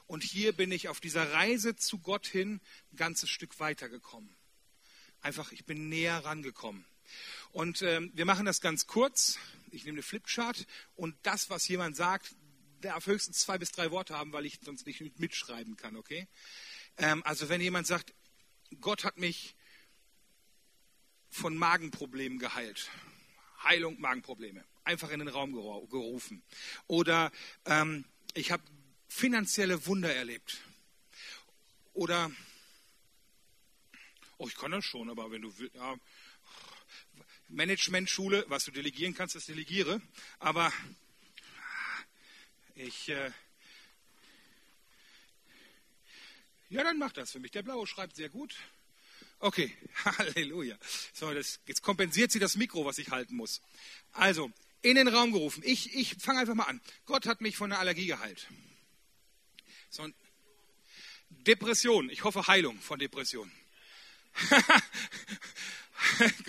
Und 0.05 0.23
hier 0.23 0.51
bin 0.51 0.71
ich 0.71 0.89
auf 0.89 0.99
dieser 0.99 1.31
Reise 1.31 1.75
zu 1.75 1.99
Gott 1.99 2.27
hin 2.27 2.59
ein 2.91 2.97
ganzes 2.97 3.29
Stück 3.29 3.59
weitergekommen. 3.59 4.29
Einfach, 5.21 5.51
ich 5.51 5.65
bin 5.65 5.89
näher 5.89 6.23
rangekommen. 6.25 6.85
Und 7.51 7.81
ähm, 7.81 8.11
wir 8.13 8.25
machen 8.25 8.45
das 8.45 8.61
ganz 8.61 8.87
kurz. 8.87 9.39
Ich 9.71 9.85
nehme 9.85 9.95
eine 9.95 10.03
Flipchart 10.03 10.65
und 10.95 11.15
das, 11.23 11.49
was 11.49 11.67
jemand 11.67 11.95
sagt, 11.95 12.35
darf 12.81 13.05
höchstens 13.05 13.39
zwei 13.39 13.57
bis 13.57 13.71
drei 13.71 13.91
Worte 13.91 14.17
haben, 14.17 14.33
weil 14.33 14.45
ich 14.45 14.59
sonst 14.63 14.85
nicht 14.85 15.19
mitschreiben 15.19 15.77
kann, 15.77 15.95
okay? 15.95 16.27
Ähm, 16.97 17.23
also 17.23 17.49
wenn 17.49 17.61
jemand 17.61 17.87
sagt, 17.87 18.13
Gott 18.81 19.03
hat 19.03 19.17
mich 19.17 19.55
von 21.29 21.57
Magenproblemen 21.57 22.39
geheilt. 22.39 22.89
Heilung 23.63 23.99
Magenprobleme. 23.99 24.63
Einfach 24.83 25.09
in 25.09 25.19
den 25.19 25.27
Raum 25.27 25.53
gerufen. 25.53 26.41
Oder 26.87 27.31
ähm, 27.65 28.05
ich 28.33 28.51
habe 28.51 28.63
finanzielle 29.07 29.85
Wunder 29.85 30.13
erlebt. 30.13 30.61
Oder, 31.93 32.31
oh, 34.37 34.47
ich 34.47 34.55
kann 34.55 34.71
das 34.71 34.85
schon, 34.85 35.09
aber 35.09 35.31
wenn 35.31 35.41
du 35.41 35.57
willst, 35.57 35.75
ja, 35.75 35.95
Management-Schule, 37.49 38.45
was 38.47 38.65
du 38.65 38.71
delegieren 38.71 39.13
kannst, 39.15 39.35
das 39.35 39.45
delegiere. 39.45 40.01
Aber 40.37 40.71
ich. 42.79 43.09
Äh 43.09 43.31
ja, 46.69 46.83
dann 46.83 46.97
mach 46.97 47.11
das 47.11 47.31
für 47.31 47.39
mich. 47.39 47.51
Der 47.51 47.63
Blaue 47.63 47.87
schreibt 47.87 48.15
sehr 48.15 48.29
gut. 48.29 48.55
Okay, 49.39 49.75
Halleluja. 50.05 50.77
So, 51.13 51.33
das, 51.33 51.59
jetzt 51.65 51.81
kompensiert 51.81 52.31
sie 52.31 52.39
das 52.39 52.55
Mikro, 52.55 52.85
was 52.85 52.97
ich 52.97 53.09
halten 53.09 53.35
muss. 53.35 53.61
Also, 54.11 54.51
in 54.81 54.95
den 54.95 55.07
Raum 55.07 55.31
gerufen. 55.31 55.63
Ich, 55.65 55.95
ich 55.95 56.15
fange 56.15 56.39
einfach 56.39 56.55
mal 56.55 56.65
an. 56.65 56.81
Gott 57.05 57.25
hat 57.25 57.41
mich 57.41 57.57
von 57.57 57.69
der 57.69 57.79
Allergie 57.79 58.07
geheilt. 58.07 58.47
So, 59.89 60.07
Depression. 61.29 62.09
Ich 62.09 62.23
hoffe 62.23 62.47
Heilung 62.47 62.79
von 62.79 62.99
Depression. 62.99 63.51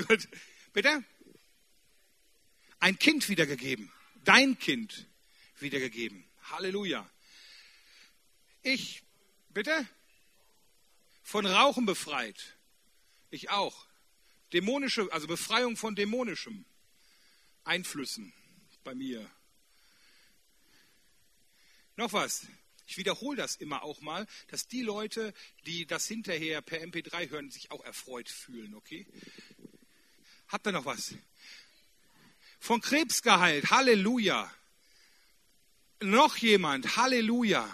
gut. 0.09 0.29
Bitte? 0.73 1.05
Ein 2.79 2.99
Kind 2.99 3.29
wiedergegeben. 3.29 3.91
Dein 4.25 4.59
Kind 4.59 5.07
wiedergegeben. 5.63 6.25
Halleluja. 6.51 7.09
Ich, 8.63 9.03
bitte? 9.51 9.87
Von 11.23 11.47
Rauchen 11.47 11.87
befreit. 11.87 12.57
Ich 13.31 13.51
auch. 13.51 13.87
Dämonische, 14.53 15.13
also 15.13 15.27
Befreiung 15.27 15.77
von 15.77 15.95
dämonischem 15.95 16.65
Einflüssen 17.65 18.33
bei 18.83 18.95
mir. 18.95 19.31
Noch 21.97 22.13
was. 22.13 22.47
Ich 22.87 22.97
wiederhole 22.97 23.37
das 23.37 23.55
immer 23.55 23.85
auch 23.85 24.01
mal, 24.01 24.27
dass 24.49 24.67
die 24.67 24.83
Leute, 24.83 25.33
die 25.67 25.87
das 25.87 26.09
hinterher 26.09 26.61
per 26.61 26.81
MP3 26.81 27.31
hören, 27.31 27.51
sich 27.51 27.71
auch 27.71 27.85
erfreut 27.85 28.29
fühlen, 28.29 28.75
okay? 28.75 29.07
Habt 30.49 30.67
ihr 30.67 30.73
noch 30.73 30.87
was? 30.87 31.15
Von 32.59 32.81
Krebs 32.81 33.23
geheilt. 33.23 33.71
Halleluja. 33.71 34.53
Noch 36.01 36.37
jemand. 36.37 36.97
Halleluja. 36.97 37.69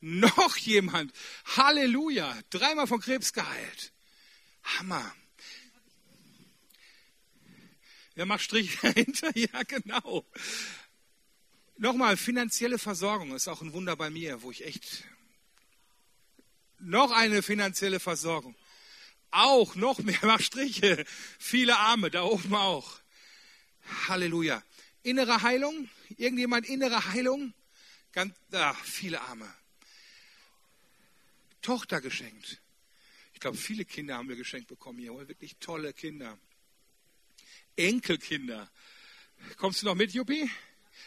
Noch 0.00 0.56
jemand. 0.58 1.12
Halleluja. 1.56 2.38
Dreimal 2.50 2.86
von 2.86 3.00
Krebs 3.00 3.32
geheilt. 3.32 3.92
Hammer. 4.62 5.14
Wer 8.14 8.26
macht 8.26 8.42
Strich 8.42 8.78
dahinter? 8.82 9.36
Ja, 9.36 9.62
genau. 9.64 10.24
Nochmal, 11.76 12.16
finanzielle 12.16 12.78
Versorgung 12.78 13.34
ist 13.34 13.46
auch 13.46 13.62
ein 13.62 13.72
Wunder 13.72 13.94
bei 13.94 14.10
mir, 14.10 14.42
wo 14.42 14.50
ich 14.50 14.64
echt. 14.64 15.04
Noch 16.80 17.12
eine 17.12 17.42
finanzielle 17.42 18.00
Versorgung. 18.00 18.56
Auch 19.30 19.74
noch 19.74 19.98
mehr, 19.98 20.18
mach 20.22 20.40
Striche. 20.48 21.04
Viele 21.38 21.76
Arme, 21.76 22.10
da 22.10 22.22
oben 22.22 22.54
auch. 22.54 23.00
Halleluja. 24.08 24.62
Innere 25.02 25.42
Heilung? 25.42 25.88
Irgendjemand 26.16 26.66
innere 26.68 27.12
Heilung? 27.12 27.54
Ganz, 28.12 28.34
ach, 28.52 28.84
viele 28.84 29.20
Arme. 29.20 29.52
Tochter 31.62 32.00
geschenkt. 32.00 32.60
Ich 33.34 33.40
glaube, 33.40 33.56
viele 33.56 33.84
Kinder 33.84 34.16
haben 34.16 34.28
wir 34.28 34.36
geschenkt 34.36 34.68
bekommen 34.68 34.98
hier. 34.98 35.12
Wirklich 35.28 35.56
tolle 35.60 35.92
Kinder. 35.92 36.38
Enkelkinder. 37.76 38.70
Kommst 39.56 39.82
du 39.82 39.86
noch 39.86 39.94
mit, 39.94 40.12
Juppie? 40.12 40.50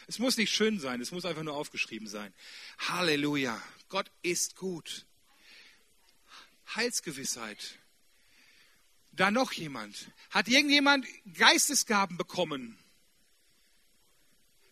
Es 0.06 0.18
muss 0.18 0.36
nicht 0.36 0.50
schön 0.50 0.80
sein, 0.80 1.00
es 1.00 1.10
muss 1.10 1.24
einfach 1.24 1.42
nur 1.42 1.54
aufgeschrieben 1.54 2.08
sein. 2.08 2.32
Halleluja. 2.78 3.60
Gott 3.88 4.10
ist 4.22 4.56
gut. 4.56 5.04
Heilsgewissheit. 6.74 7.78
Da 9.12 9.30
noch 9.30 9.52
jemand. 9.52 10.10
Hat 10.30 10.48
irgendjemand 10.48 11.06
Geistesgaben 11.34 12.16
bekommen? 12.16 12.78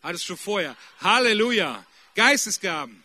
Hat 0.02 0.14
es 0.14 0.24
schon 0.24 0.36
vorher. 0.36 0.76
Halleluja. 1.00 1.84
Geistesgaben. 2.14 3.04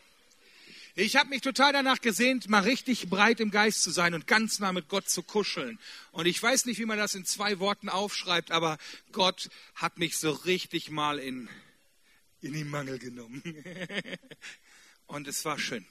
Ich 0.98 1.18
habe 1.18 1.30
mich 1.30 1.42
total 1.42 1.74
danach 1.74 2.00
gesehnt, 2.00 2.48
mal 2.48 2.62
richtig 2.64 3.10
breit 3.10 3.42
im 3.42 3.52
Geist 3.52 3.84
zu 3.84 3.92
sein 3.92 4.14
und 4.14 4.28
ganz 4.28 4.60
nah 4.60 4.72
mit 4.72 4.88
Gott 4.88 5.10
zu 5.10 5.24
kuscheln. 5.24 5.78
Und 6.14 6.26
ich 6.26 6.42
weiß 6.42 6.66
nicht, 6.66 6.80
wie 6.80 6.86
man 6.86 6.98
das 6.98 7.16
in 7.16 7.26
zwei 7.26 7.60
Worten 7.60 7.90
aufschreibt, 7.90 8.52
aber 8.52 8.78
Gott 9.12 9.50
hat 9.76 9.98
mich 9.98 10.18
so 10.18 10.32
richtig 10.32 10.90
mal 10.90 11.20
in, 11.20 11.50
in 12.42 12.54
den 12.54 12.70
Mangel 12.70 12.98
genommen. 12.98 13.44
und 15.08 15.28
es 15.28 15.44
war 15.44 15.60
schön. 15.60 15.86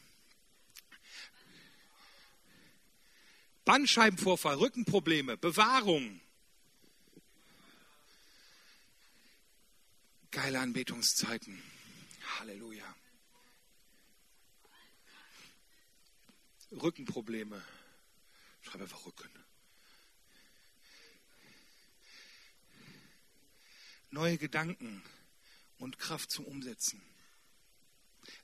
Bandscheibenvorfall, 3.67 4.57
Rückenprobleme, 4.57 5.37
Bewahrung. 5.37 6.21
Geile 10.35 10.59
Anbetungszeiten. 10.59 11.62
Halleluja. 12.41 12.85
Rückenprobleme. 16.73 17.62
Schreib 18.62 18.81
einfach 18.81 19.07
Rücken. 19.07 19.31
Neue 24.11 24.37
Gedanken 24.37 25.05
und 25.79 26.00
Kraft 26.00 26.33
zum 26.33 26.47
Umsetzen. 26.47 27.00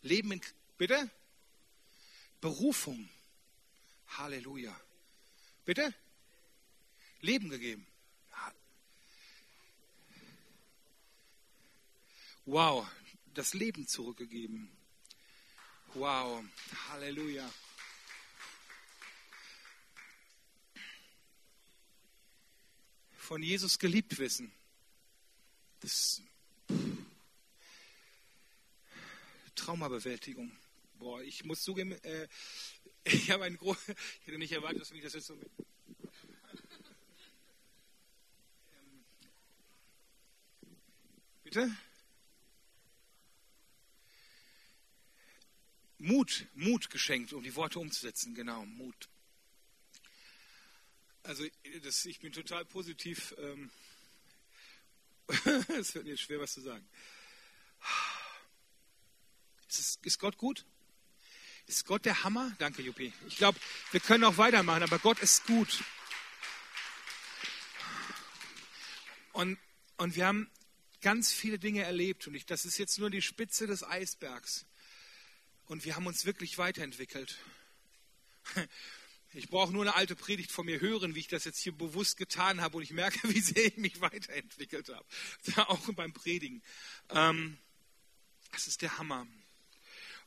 Leben 0.02 0.30
in, 0.30 0.40
bitte? 0.78 1.10
Berufung. 2.40 3.10
Halleluja. 4.06 4.80
Bitte? 5.64 5.92
Leben 7.20 7.50
gegeben. 7.50 7.84
Wow, 12.52 12.84
das 13.32 13.54
Leben 13.54 13.86
zurückgegeben. 13.86 14.68
Wow, 15.94 16.42
Halleluja. 16.88 17.48
Von 23.16 23.44
Jesus 23.44 23.78
geliebt 23.78 24.18
wissen. 24.18 24.50
Das 25.78 26.20
Traumabewältigung. 29.54 30.50
Boah, 30.98 31.22
ich 31.22 31.44
muss 31.44 31.62
zugeben, 31.62 31.92
äh, 32.02 32.26
ich 33.04 33.30
habe 33.30 33.44
einen 33.44 33.58
Gro 33.58 33.76
ich 33.86 34.26
hätte 34.26 34.38
nicht 34.38 34.50
erwartet, 34.50 34.80
dass 34.80 34.90
mich 34.90 35.04
das 35.04 35.12
jetzt 35.12 35.26
so 35.28 35.36
mit 35.36 35.48
ähm, 38.72 39.04
Bitte? 41.44 41.76
Mut, 46.00 46.46
Mut 46.54 46.88
geschenkt, 46.88 47.32
um 47.34 47.42
die 47.42 47.54
Worte 47.56 47.78
umzusetzen, 47.78 48.34
genau, 48.34 48.64
Mut. 48.64 49.08
Also 51.22 51.44
das, 51.82 52.06
ich 52.06 52.20
bin 52.20 52.32
total 52.32 52.64
positiv. 52.64 53.34
Ähm, 53.38 53.70
es 55.78 55.94
wird 55.94 56.06
mir 56.06 56.16
schwer, 56.16 56.40
was 56.40 56.54
zu 56.54 56.62
sagen. 56.62 56.88
Ist, 59.68 60.04
ist 60.04 60.18
Gott 60.18 60.38
gut? 60.38 60.64
Ist 61.66 61.84
Gott 61.84 62.06
der 62.06 62.24
Hammer? 62.24 62.50
Danke, 62.58 62.82
Juppie. 62.82 63.12
Ich 63.28 63.36
glaube, 63.36 63.60
wir 63.92 64.00
können 64.00 64.24
auch 64.24 64.38
weitermachen, 64.38 64.82
aber 64.82 64.98
Gott 64.98 65.20
ist 65.20 65.44
gut. 65.44 65.84
Und, 69.32 69.58
und 69.98 70.16
wir 70.16 70.26
haben 70.26 70.50
ganz 71.02 71.30
viele 71.30 71.58
Dinge 71.58 71.82
erlebt 71.82 72.26
und 72.26 72.34
ich, 72.34 72.46
das 72.46 72.64
ist 72.64 72.78
jetzt 72.78 72.98
nur 72.98 73.10
die 73.10 73.22
Spitze 73.22 73.66
des 73.66 73.84
Eisbergs. 73.84 74.64
Und 75.70 75.84
wir 75.84 75.94
haben 75.94 76.08
uns 76.08 76.24
wirklich 76.24 76.58
weiterentwickelt. 76.58 77.38
Ich 79.32 79.48
brauche 79.48 79.72
nur 79.72 79.82
eine 79.82 79.94
alte 79.94 80.16
Predigt 80.16 80.50
von 80.50 80.66
mir 80.66 80.80
hören, 80.80 81.14
wie 81.14 81.20
ich 81.20 81.28
das 81.28 81.44
jetzt 81.44 81.60
hier 81.60 81.70
bewusst 81.70 82.16
getan 82.16 82.60
habe 82.60 82.78
und 82.78 82.82
ich 82.82 82.90
merke, 82.90 83.28
wie 83.28 83.38
sehr 83.40 83.66
ich 83.66 83.76
mich 83.76 84.00
weiterentwickelt 84.00 84.88
habe. 84.88 85.06
Auch 85.70 85.88
beim 85.92 86.12
Predigen. 86.12 86.60
Ähm, 87.10 87.56
das 88.50 88.66
ist 88.66 88.82
der 88.82 88.98
Hammer. 88.98 89.28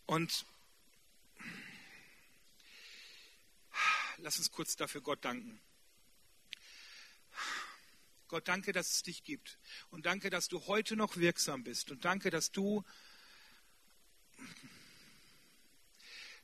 Und 0.06 0.46
lass 4.20 4.38
uns 4.38 4.50
kurz 4.50 4.78
dafür 4.78 5.02
Gott 5.02 5.26
danken. 5.26 5.60
Gott, 8.30 8.48
danke, 8.48 8.72
dass 8.72 8.92
es 8.92 9.04
dich 9.04 9.26
gibt. 9.26 9.60
Und 9.92 10.06
danke, 10.06 10.30
dass 10.30 10.48
du 10.48 10.68
heute 10.68 10.96
noch 10.96 11.18
wirksam 11.18 11.66
bist. 11.66 11.92
Und 11.92 12.06
danke, 12.06 12.30
dass 12.30 12.54
du 12.54 12.86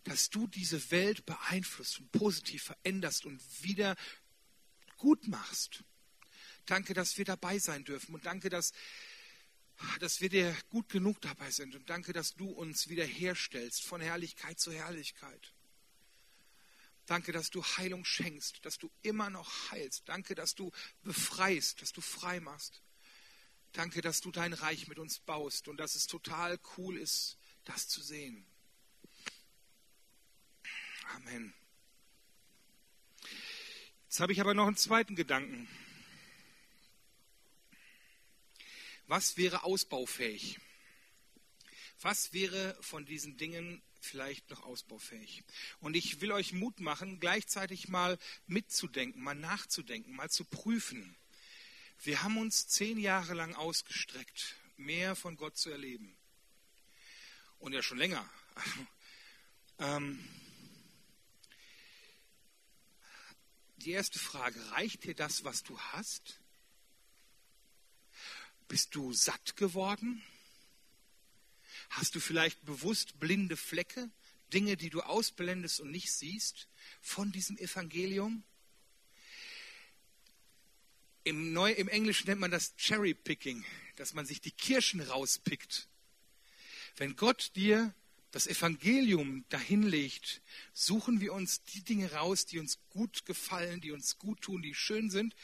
dass 0.04 0.30
du 0.30 0.48
diese 0.48 0.92
Welt 0.92 1.26
beeinflusst 1.26 2.00
und 2.00 2.12
positiv 2.12 2.64
veränderst 2.64 3.26
und 3.26 3.42
wieder 3.64 3.96
gut 4.98 5.28
machst. 5.28 5.84
Danke, 6.66 6.94
dass 6.94 7.18
wir 7.18 7.26
dabei 7.26 7.58
sein 7.60 7.84
dürfen 7.84 8.14
und 8.14 8.26
danke, 8.26 8.50
dass, 8.50 8.74
dass 10.00 10.22
wir 10.22 10.30
dir 10.30 10.56
gut 10.70 10.90
genug 10.90 11.20
dabei 11.22 11.50
sind 11.52 11.76
und 11.76 11.90
danke, 11.90 12.14
dass 12.14 12.36
du 12.36 12.50
uns 12.50 12.90
wiederherstellst 12.90 13.84
von 13.84 14.02
Herrlichkeit 14.02 14.60
zu 14.60 14.72
Herrlichkeit. 14.72 15.54
Danke, 17.10 17.32
dass 17.32 17.50
du 17.50 17.64
Heilung 17.64 18.06
schenkst, 18.06 18.64
dass 18.66 18.78
du 18.78 18.92
immer 19.02 19.32
noch 19.32 19.72
heilst. 19.72 20.08
Danke, 20.08 20.36
dass 20.36 20.54
du 20.54 20.72
befreist, 21.02 21.82
dass 21.82 21.92
du 21.92 22.02
frei 22.02 22.40
machst. 22.40 22.84
Danke, 23.72 24.02
dass 24.02 24.22
du 24.22 24.30
dein 24.32 24.54
Reich 24.54 24.88
mit 24.88 25.00
uns 25.00 25.20
baust 25.20 25.68
und 25.68 25.78
dass 25.78 25.96
es 25.96 26.06
total 26.06 26.60
cool 26.78 26.98
ist, 26.98 27.40
das 27.64 27.88
zu 27.88 28.02
sehen. 28.04 28.46
Amen. 31.16 31.54
Jetzt 34.06 34.20
habe 34.20 34.32
ich 34.32 34.42
aber 34.42 34.54
noch 34.54 34.68
einen 34.68 34.78
zweiten 34.78 35.16
Gedanken. 35.16 35.68
Was 39.08 39.38
wäre 39.38 39.64
ausbaufähig? 39.64 40.60
Was 42.02 42.32
wäre 42.32 42.78
von 42.82 43.06
diesen 43.06 43.38
Dingen 43.38 43.82
vielleicht 44.00 44.50
noch 44.52 44.64
ausbaufähig? 44.64 45.44
Und 45.80 45.96
ich 45.96 46.22
will 46.22 46.32
euch 46.32 46.54
Mut 46.54 46.80
machen, 46.80 47.20
gleichzeitig 47.20 47.88
mal 47.88 48.20
mitzudenken, 48.46 49.22
mal 49.22 49.34
nachzudenken, 49.34 50.16
mal 50.16 50.30
zu 50.30 50.46
prüfen. 50.46 51.16
Wir 52.04 52.22
haben 52.24 52.38
uns 52.38 52.68
zehn 52.68 53.00
Jahre 53.00 53.34
lang 53.34 53.56
ausgestreckt, 53.56 54.56
mehr 54.78 55.16
von 55.16 55.38
Gott 55.38 55.58
zu 55.58 55.72
erleben. 55.72 56.16
Und 57.58 57.74
ja 57.74 57.82
schon 57.82 57.98
länger. 57.98 58.30
ähm, 59.80 60.24
die 63.80 63.92
erste 63.92 64.20
Frage, 64.20 64.60
reicht 64.72 65.04
dir 65.04 65.16
das, 65.16 65.44
was 65.44 65.64
du 65.64 65.80
hast? 65.80 66.40
Bist 68.68 68.94
du 68.94 69.14
satt 69.14 69.56
geworden? 69.56 70.22
Hast 71.90 72.14
du 72.16 72.20
vielleicht 72.20 72.64
bewusst 72.66 73.20
blinde 73.20 73.58
Flecke, 73.58 74.10
Dinge, 74.54 74.78
die 74.78 74.90
du 74.90 75.02
ausblendest 75.02 75.80
und 75.80 75.92
nicht 75.92 76.12
siehst 76.12 76.68
von 77.02 77.32
diesem 77.32 77.58
Evangelium? 77.58 78.44
Im, 81.24 81.54
Neu 81.54 81.72
Im 81.72 81.88
Englischen 81.88 82.28
nennt 82.28 82.42
man 82.42 82.52
das 82.52 82.76
Cherry 82.76 83.14
Picking, 83.14 83.66
dass 83.96 84.14
man 84.14 84.26
sich 84.26 84.42
die 84.42 84.52
Kirschen 84.52 85.02
rauspickt. 85.02 85.88
Wenn 86.96 87.16
Gott 87.16 87.52
dir 87.56 87.94
das 88.32 88.48
Evangelium 88.48 89.46
dahinlegt, 89.50 90.42
suchen 90.74 91.20
wir 91.20 91.34
uns 91.34 91.64
die 91.64 91.84
Dinge 91.84 92.12
raus, 92.12 92.46
die 92.46 92.60
uns 92.60 92.80
gut 92.90 93.26
gefallen, 93.26 93.82
die 93.82 93.92
uns 93.92 94.18
gut 94.18 94.42
tun, 94.42 94.62
die 94.62 94.76
schön 94.76 95.10
sind. 95.10 95.36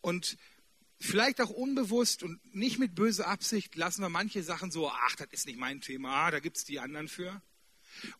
Und 0.00 0.36
vielleicht 1.00 1.40
auch 1.40 1.50
unbewusst 1.50 2.22
und 2.22 2.40
nicht 2.54 2.78
mit 2.78 2.94
böser 2.94 3.26
Absicht 3.26 3.74
lassen 3.76 4.02
wir 4.02 4.08
manche 4.08 4.42
Sachen 4.42 4.70
so, 4.70 4.90
ach, 4.90 5.16
das 5.16 5.28
ist 5.32 5.46
nicht 5.46 5.58
mein 5.58 5.80
Thema, 5.80 6.26
ah, 6.26 6.30
da 6.30 6.40
gibt 6.40 6.56
es 6.56 6.64
die 6.64 6.80
anderen 6.80 7.08
für. 7.08 7.42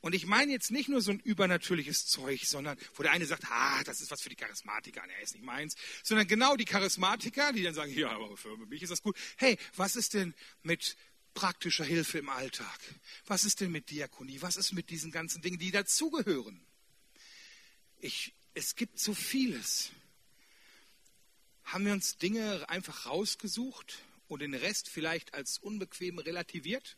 Und 0.00 0.14
ich 0.14 0.26
meine 0.26 0.50
jetzt 0.52 0.70
nicht 0.70 0.88
nur 0.88 1.00
so 1.00 1.12
ein 1.12 1.20
übernatürliches 1.20 2.06
Zeug, 2.06 2.44
sondern 2.44 2.76
wo 2.94 3.02
der 3.02 3.12
eine 3.12 3.26
sagt, 3.26 3.44
ah, 3.48 3.82
das 3.84 4.00
ist 4.00 4.10
was 4.10 4.20
für 4.20 4.28
die 4.28 4.36
Charismatiker, 4.36 5.02
nee, 5.06 5.22
ist 5.22 5.34
nicht 5.34 5.44
meins, 5.44 5.76
sondern 6.02 6.26
genau 6.26 6.56
die 6.56 6.64
Charismatiker, 6.64 7.52
die 7.52 7.62
dann 7.62 7.74
sagen, 7.74 7.92
ja, 7.92 8.10
aber 8.10 8.36
für 8.36 8.56
mich 8.56 8.82
ist 8.82 8.90
das 8.90 9.02
gut. 9.02 9.16
Hey, 9.36 9.56
was 9.76 9.96
ist 9.96 10.14
denn 10.14 10.34
mit 10.62 10.96
praktischer 11.38 11.84
Hilfe 11.84 12.18
im 12.18 12.30
Alltag? 12.30 12.80
Was 13.26 13.44
ist 13.44 13.60
denn 13.60 13.70
mit 13.70 13.90
Diakonie? 13.90 14.42
Was 14.42 14.56
ist 14.56 14.72
mit 14.72 14.90
diesen 14.90 15.12
ganzen 15.12 15.40
Dingen, 15.40 15.60
die 15.60 15.70
dazugehören? 15.70 16.60
Ich, 18.00 18.34
es 18.54 18.74
gibt 18.74 18.98
so 18.98 19.14
vieles. 19.14 19.92
Haben 21.62 21.86
wir 21.86 21.92
uns 21.92 22.16
Dinge 22.16 22.68
einfach 22.68 23.06
rausgesucht 23.06 24.00
und 24.26 24.40
den 24.40 24.52
Rest 24.52 24.88
vielleicht 24.88 25.32
als 25.32 25.58
unbequem 25.58 26.18
relativiert? 26.18 26.96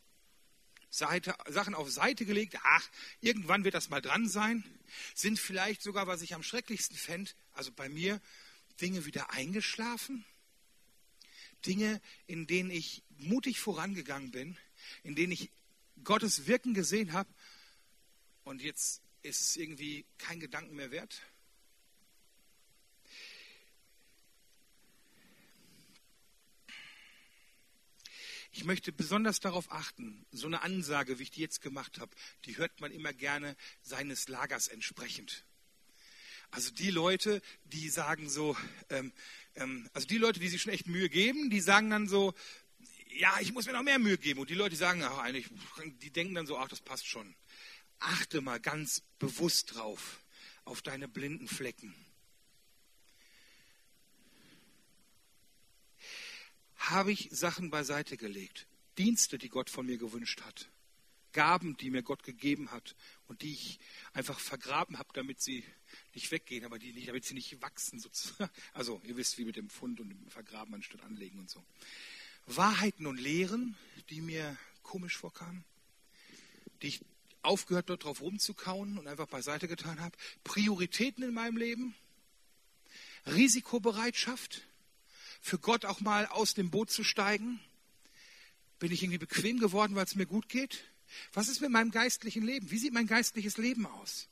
Seite, 0.89 1.35
Sachen 1.47 1.75
auf 1.75 1.91
Seite 1.91 2.25
gelegt, 2.25 2.57
ach, 2.63 2.89
irgendwann 3.21 3.65
wird 3.65 3.75
das 3.75 3.91
mal 3.91 4.01
dran 4.01 4.27
sein, 4.27 4.65
sind 5.15 5.39
vielleicht 5.39 5.83
sogar, 5.83 6.07
was 6.07 6.23
ich 6.23 6.35
am 6.35 6.43
schrecklichsten 6.43 6.97
fände, 6.97 7.31
also 7.53 7.73
bei 7.73 7.91
mir, 7.91 8.23
Dinge 8.81 9.05
wieder 9.05 9.33
eingeschlafen, 9.33 10.25
Dinge, 11.67 12.01
in 12.27 12.47
denen 12.47 12.71
ich 12.71 13.03
mutig 13.19 13.61
vorangegangen 13.61 14.31
bin, 14.31 14.57
in 15.03 15.15
denen 15.15 15.33
ich 15.33 15.51
Gottes 16.05 16.47
Wirken 16.47 16.75
gesehen 16.75 17.13
habe 17.13 17.29
und 18.45 18.63
jetzt 18.63 19.03
ist 19.23 19.41
es 19.43 19.57
irgendwie 19.57 20.07
kein 20.19 20.41
Gedanken 20.41 20.75
mehr 20.75 20.91
wert? 20.91 21.21
Ich 28.53 28.65
möchte 28.65 28.93
besonders 28.93 29.39
darauf 29.39 29.71
achten, 29.71 30.27
so 30.33 30.47
eine 30.47 30.63
Ansage, 30.63 31.19
wie 31.19 31.23
ich 31.23 31.31
die 31.31 31.41
jetzt 31.41 31.61
gemacht 31.61 32.01
habe, 32.01 32.15
die 32.47 32.57
hört 32.57 32.81
man 32.81 32.91
immer 32.91 33.13
gerne 33.13 33.57
seines 33.83 34.29
Lagers 34.29 34.67
entsprechend. 34.67 35.45
Also 36.51 36.71
die 36.73 36.91
Leute, 36.91 37.43
die 37.65 37.89
sagen 37.89 38.29
so, 38.29 38.57
ähm, 38.89 39.13
ähm, 39.55 39.89
also 39.93 40.07
die 40.07 40.19
Leute, 40.19 40.41
die 40.41 40.49
sich 40.49 40.63
schon 40.63 40.73
echt 40.73 40.87
Mühe 40.87 41.09
geben, 41.09 41.51
die 41.51 41.61
sagen 41.61 41.91
dann 41.91 42.09
so, 42.09 42.35
ja, 43.17 43.39
ich 43.41 43.53
muss 43.53 43.67
mir 43.67 43.73
noch 43.73 43.83
mehr 43.83 43.99
Mühe 43.99 44.19
geben. 44.19 44.41
Und 44.41 44.51
die 44.51 44.55
Leute, 44.55 44.71
die 44.71 44.77
sagen, 44.77 45.03
ach, 45.03 45.19
eigentlich, 45.19 45.47
die 46.03 46.11
denken 46.11 46.35
dann 46.35 46.47
so, 46.47 46.57
ach, 46.59 46.69
das 46.69 46.81
passt 46.81 47.07
schon. 47.07 47.35
Achte 47.99 48.41
mal 48.41 48.59
ganz 48.59 49.03
bewusst 49.19 49.75
drauf, 49.75 50.25
auf 50.65 50.83
deine 50.83 51.07
blinden 51.07 51.49
Flecken. 51.49 51.95
Habe 56.77 57.13
ich 57.13 57.29
Sachen 57.31 57.71
beiseite 57.71 58.17
gelegt, 58.17 58.67
Dienste, 58.97 59.39
die 59.39 59.51
Gott 59.51 59.69
von 59.69 59.87
mir 59.87 59.99
gewünscht 59.99 60.41
hat, 60.41 60.70
Gaben, 61.33 61.77
die 61.77 61.91
mir 61.91 62.03
Gott 62.03 62.23
gegeben 62.23 62.71
hat 62.71 62.97
und 63.29 63.43
die 63.43 63.53
ich 63.53 63.79
einfach 64.13 64.39
vergraben 64.39 64.99
habe, 64.99 65.11
damit 65.13 65.41
sie 65.41 65.65
nicht 66.15 66.31
weggehen, 66.31 66.65
aber 66.65 66.79
die 66.79 66.93
nicht, 66.93 67.09
damit 67.09 67.25
sie 67.25 67.35
nicht 67.35 67.61
wachsen. 67.63 67.99
Sozusagen. 67.99 68.51
Also 68.73 69.01
ihr 69.05 69.17
wisst, 69.17 69.39
wie 69.39 69.45
mit 69.45 69.57
dem 69.57 69.71
Fund 69.71 70.01
und 70.01 70.11
dem 70.11 70.31
Vergraben 70.31 70.75
anstatt 70.75 71.03
anlegen 71.03 71.39
und 71.39 71.51
so. 71.51 71.63
Wahrheiten 72.47 73.07
und 73.07 73.21
Lehren, 73.21 73.77
die 74.09 74.21
mir 74.21 74.57
komisch 74.83 75.17
vorkamen, 75.17 75.65
die 76.83 76.89
ich 76.89 77.01
aufgehört, 77.43 77.89
dort 77.91 78.05
drauf 78.05 78.21
rumzukauen 78.21 78.99
und 78.99 79.07
einfach 79.07 79.27
beiseite 79.27 79.69
getan 79.69 80.01
habe. 80.01 80.17
Prioritäten 80.45 81.23
in 81.23 81.35
meinem 81.35 81.57
Leben, 81.57 81.95
Risikobereitschaft, 83.27 84.63
für 85.41 85.59
Gott 85.59 85.85
auch 85.85 86.01
mal 86.01 86.27
aus 86.27 86.55
dem 86.55 86.71
Boot 86.71 86.91
zu 86.91 87.03
steigen. 87.03 87.61
Bin 88.79 88.93
ich 88.93 89.03
irgendwie 89.03 89.19
bequem 89.19 89.59
geworden, 89.59 89.95
weil 89.95 90.05
es 90.05 90.15
mir 90.15 90.27
gut 90.27 90.49
geht? 90.49 90.85
Was 91.33 91.49
ist 91.49 91.61
mit 91.61 91.71
meinem 91.71 91.91
geistlichen 91.91 92.45
Leben? 92.45 92.71
Wie 92.71 92.79
sieht 92.79 92.93
mein 92.93 93.07
geistliches 93.07 93.57
Leben 93.57 93.87
aus? 93.87 94.29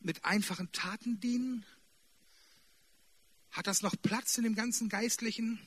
Mit 0.00 0.24
einfachen 0.24 0.70
Taten 0.72 1.20
dienen? 1.20 1.64
Hat 3.50 3.66
das 3.66 3.82
noch 3.82 3.94
Platz 4.00 4.38
in 4.38 4.44
dem 4.44 4.54
ganzen 4.54 4.88
Geistlichen? 4.88 5.58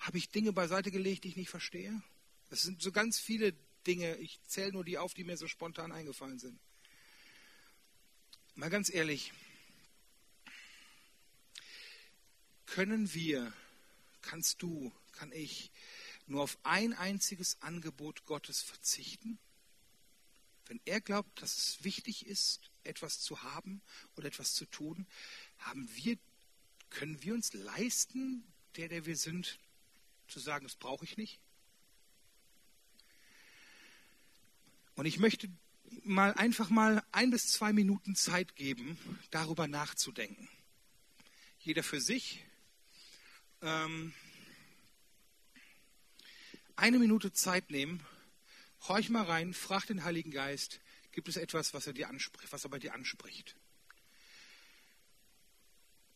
Habe 0.00 0.18
ich 0.18 0.30
Dinge 0.30 0.52
beiseite 0.52 0.90
gelegt, 0.90 1.24
die 1.24 1.28
ich 1.28 1.36
nicht 1.36 1.50
verstehe? 1.50 2.02
Es 2.50 2.62
sind 2.62 2.82
so 2.82 2.90
ganz 2.90 3.18
viele 3.18 3.54
Dinge, 3.86 4.16
ich 4.16 4.40
zähle 4.46 4.72
nur 4.72 4.84
die 4.84 4.98
auf, 4.98 5.14
die 5.14 5.24
mir 5.24 5.36
so 5.36 5.46
spontan 5.46 5.92
eingefallen 5.92 6.38
sind. 6.38 6.58
Mal 8.54 8.70
ganz 8.70 8.92
ehrlich, 8.92 9.32
können 12.66 13.12
wir, 13.14 13.52
kannst 14.22 14.62
du, 14.62 14.92
kann 15.12 15.32
ich 15.32 15.70
nur 16.30 16.42
auf 16.42 16.58
ein 16.62 16.92
einziges 16.94 17.60
Angebot 17.60 18.24
Gottes 18.24 18.62
verzichten? 18.62 19.38
Wenn 20.66 20.80
er 20.84 21.00
glaubt, 21.00 21.42
dass 21.42 21.56
es 21.56 21.82
wichtig 21.82 22.26
ist, 22.26 22.70
etwas 22.84 23.20
zu 23.20 23.42
haben 23.42 23.82
oder 24.16 24.28
etwas 24.28 24.54
zu 24.54 24.64
tun, 24.66 25.06
haben 25.58 25.88
wir, 25.96 26.16
können 26.88 27.20
wir 27.22 27.34
uns 27.34 27.52
leisten, 27.52 28.44
der, 28.76 28.88
der 28.88 29.06
wir 29.06 29.16
sind, 29.16 29.58
zu 30.28 30.38
sagen, 30.38 30.64
das 30.64 30.76
brauche 30.76 31.04
ich 31.04 31.16
nicht? 31.16 31.40
Und 34.94 35.06
ich 35.06 35.18
möchte 35.18 35.50
mal 36.04 36.32
einfach 36.34 36.70
mal 36.70 37.02
ein 37.10 37.30
bis 37.32 37.48
zwei 37.48 37.72
Minuten 37.72 38.14
Zeit 38.14 38.54
geben, 38.54 38.96
darüber 39.32 39.66
nachzudenken. 39.66 40.48
Jeder 41.58 41.82
für 41.82 42.00
sich. 42.00 42.44
Ähm, 43.62 44.14
eine 46.80 46.98
Minute 46.98 47.30
Zeit 47.30 47.70
nehmen, 47.70 48.02
horch 48.88 49.10
mal 49.10 49.24
rein, 49.24 49.52
frag 49.52 49.84
den 49.86 50.02
Heiligen 50.02 50.30
Geist, 50.30 50.80
gibt 51.12 51.28
es 51.28 51.36
etwas, 51.36 51.74
was 51.74 51.86
er 51.86 51.92
dir 51.92 52.08
anspricht, 52.08 52.50
was 52.54 52.64
er 52.64 52.70
bei 52.70 52.78
dir 52.78 52.94
anspricht? 52.94 53.54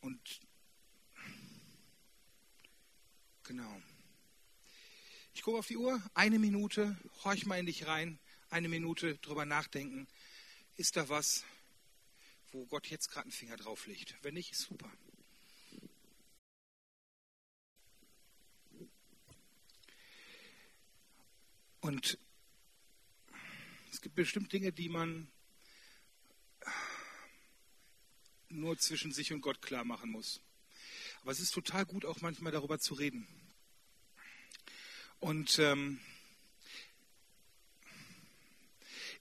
Und 0.01 0.41
genau. 3.43 3.81
Ich 5.35 5.43
gucke 5.43 5.59
auf 5.59 5.67
die 5.67 5.77
Uhr, 5.77 6.01
eine 6.15 6.39
Minute, 6.39 6.97
horch 7.23 7.45
mal 7.45 7.59
in 7.59 7.67
dich 7.67 7.85
rein, 7.85 8.17
eine 8.49 8.67
Minute 8.67 9.19
drüber 9.19 9.45
nachdenken. 9.45 10.07
Ist 10.77 10.97
da 10.97 11.09
was, 11.09 11.43
wo 12.51 12.65
Gott 12.65 12.87
jetzt 12.87 13.11
gerade 13.11 13.25
einen 13.25 13.31
Finger 13.31 13.57
drauf 13.57 13.85
legt? 13.85 14.15
Wenn 14.23 14.33
nicht, 14.33 14.53
ist 14.53 14.61
super. 14.61 14.91
Und 21.85 22.17
es 23.91 24.01
gibt 24.01 24.15
bestimmt 24.15 24.51
Dinge, 24.51 24.71
die 24.71 24.89
man 24.89 25.27
nur 28.49 28.75
zwischen 28.79 29.11
sich 29.11 29.31
und 29.31 29.41
Gott 29.41 29.61
klar 29.61 29.83
machen 29.83 30.09
muss. 30.09 30.41
Aber 31.21 31.31
es 31.31 31.39
ist 31.39 31.53
total 31.53 31.85
gut, 31.85 32.03
auch 32.03 32.21
manchmal 32.21 32.51
darüber 32.51 32.79
zu 32.79 32.95
reden. 32.95 33.27
Und 35.19 35.59
ähm, 35.59 35.99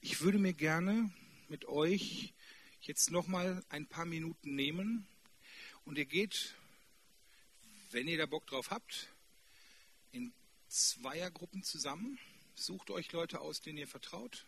ich 0.01 0.23
würde 0.23 0.39
mir 0.39 0.55
gerne 0.55 1.13
mit 1.51 1.67
euch 1.67 2.33
jetzt 2.81 3.11
nochmal 3.11 3.63
ein 3.69 3.87
paar 3.87 4.07
Minuten 4.07 4.55
nehmen 4.55 5.07
und 5.85 5.99
ihr 5.99 6.07
geht, 6.07 6.55
wenn 7.91 8.09
ihr 8.09 8.17
da 8.17 8.25
Bock 8.25 8.47
drauf 8.47 8.71
habt, 8.71 9.11
in 10.13 10.33
Zweiergruppen 10.69 11.63
zusammen. 11.63 12.19
Sucht 12.55 12.91
euch 12.91 13.11
Leute 13.13 13.41
aus, 13.41 13.61
denen 13.61 13.79
ihr 13.79 13.89
vertraut. 13.89 14.47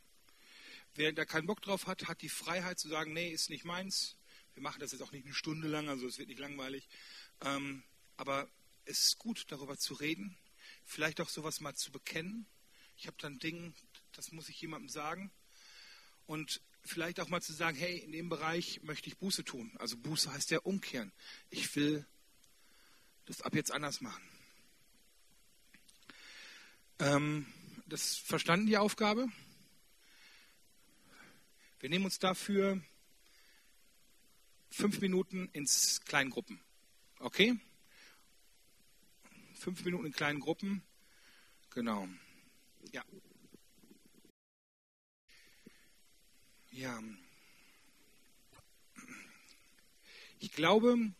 Wer 0.94 1.12
da 1.12 1.24
keinen 1.24 1.46
Bock 1.46 1.60
drauf 1.60 1.86
hat, 1.86 2.08
hat 2.08 2.22
die 2.22 2.28
Freiheit 2.28 2.78
zu 2.78 2.88
sagen, 2.88 3.12
nee, 3.12 3.30
ist 3.30 3.50
nicht 3.50 3.64
meins. 3.64 4.16
Wir 4.54 4.62
machen 4.62 4.80
das 4.80 4.92
jetzt 4.92 5.02
auch 5.02 5.12
nicht 5.12 5.26
eine 5.26 5.34
Stunde 5.34 5.68
lang, 5.68 5.88
also 5.88 6.06
es 6.06 6.18
wird 6.18 6.28
nicht 6.28 6.40
langweilig. 6.40 6.88
Ähm, 7.42 7.82
aber 8.16 8.48
es 8.86 9.00
ist 9.00 9.18
gut, 9.18 9.44
darüber 9.48 9.76
zu 9.76 9.94
reden, 9.94 10.38
vielleicht 10.84 11.20
auch 11.20 11.28
sowas 11.28 11.60
mal 11.60 11.74
zu 11.74 11.92
bekennen. 11.92 12.46
Ich 12.96 13.06
habe 13.06 13.16
dann 13.20 13.38
Dinge, 13.38 13.74
das 14.12 14.32
muss 14.32 14.48
ich 14.48 14.58
jemandem 14.60 14.88
sagen 14.88 15.30
und 16.26 16.62
vielleicht 16.82 17.20
auch 17.20 17.28
mal 17.28 17.42
zu 17.42 17.52
sagen, 17.52 17.76
hey, 17.76 17.98
in 17.98 18.12
dem 18.12 18.28
Bereich 18.28 18.82
möchte 18.82 19.08
ich 19.08 19.18
Buße 19.18 19.44
tun. 19.44 19.74
Also 19.78 19.96
Buße 19.96 20.32
heißt 20.32 20.50
ja 20.50 20.60
umkehren. 20.60 21.12
Ich 21.50 21.74
will 21.76 22.06
das 23.26 23.42
ab 23.42 23.54
jetzt 23.54 23.72
anders 23.72 24.00
machen. 24.00 24.22
Ähm, 26.98 27.46
das 27.86 28.16
verstanden 28.16 28.66
die 28.66 28.76
Aufgabe? 28.76 29.28
Wir 31.78 31.88
nehmen 31.88 32.04
uns 32.04 32.18
dafür 32.18 32.80
fünf 34.70 35.00
Minuten 35.00 35.48
ins 35.52 36.00
Kleingruppen. 36.04 36.60
Okay? 37.20 37.58
Fünf 39.54 39.84
Minuten 39.84 40.06
in 40.06 40.12
kleinen 40.12 40.40
Gruppen. 40.40 40.82
Genau. 41.70 42.08
Ja. 42.92 43.04
Ja. 46.72 47.02
Ich 50.40 50.52
glaube, 50.52 51.12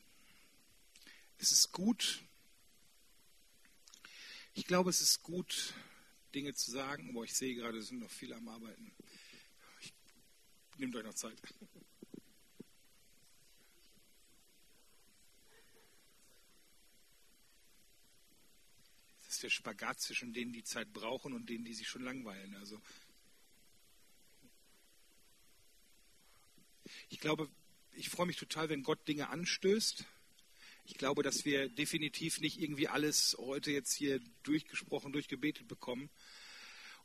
es 1.39 1.53
ist 1.53 1.73
gut, 1.73 2.23
ich 4.53 4.67
glaube, 4.67 4.91
es 4.91 5.01
ist 5.01 5.23
gut, 5.23 5.75
Dinge 6.37 6.53
zu 6.53 6.71
sagen, 6.71 7.09
aber 7.09 7.25
ich 7.25 7.33
sehe 7.33 7.55
gerade, 7.55 7.79
es 7.79 7.89
sind 7.89 8.01
noch 8.01 8.11
viele 8.11 8.37
am 8.37 8.47
Arbeiten. 8.49 8.93
Ich, 9.81 9.95
nehmt 10.77 10.95
euch 10.95 11.05
noch 11.05 11.15
Zeit. 11.15 11.41
Das 19.21 19.29
ist 19.35 19.43
der 19.43 19.49
Spagat 19.49 19.99
zwischen 19.99 20.35
denen, 20.35 20.53
die 20.53 20.63
Zeit 20.63 20.93
brauchen 20.93 21.33
und 21.33 21.49
denen, 21.49 21.65
die 21.65 21.73
sich 21.73 21.89
schon 21.89 22.05
langweilen. 22.05 22.55
Also 22.57 22.81
Ich 27.09 27.21
glaube, 27.21 27.49
ich 27.93 28.11
freue 28.11 28.27
mich 28.27 28.37
total, 28.37 28.69
wenn 28.69 28.83
Gott 28.83 29.09
Dinge 29.09 29.31
anstößt. 29.31 30.05
Ich 30.87 30.95
glaube, 30.95 31.25
dass 31.25 31.45
wir 31.45 31.69
definitiv 31.69 32.41
nicht 32.41 32.61
irgendwie 32.61 32.87
alles 32.87 33.37
heute 33.41 33.73
jetzt 33.73 33.93
hier 33.93 34.21
durchgesprochen, 34.45 35.13
durchgebetet 35.13 35.67
bekommen. 35.67 36.11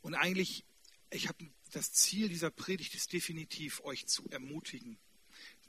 Und 0.02 0.14
eigentlich, 0.14 0.64
ich 1.10 1.28
habe 1.28 1.50
das 1.72 1.92
Ziel 1.92 2.30
dieser 2.30 2.52
Predigt 2.52 2.94
ist 2.94 3.12
definitiv, 3.12 3.84
euch 3.84 4.06
zu 4.06 4.30
ermutigen. 4.30 5.00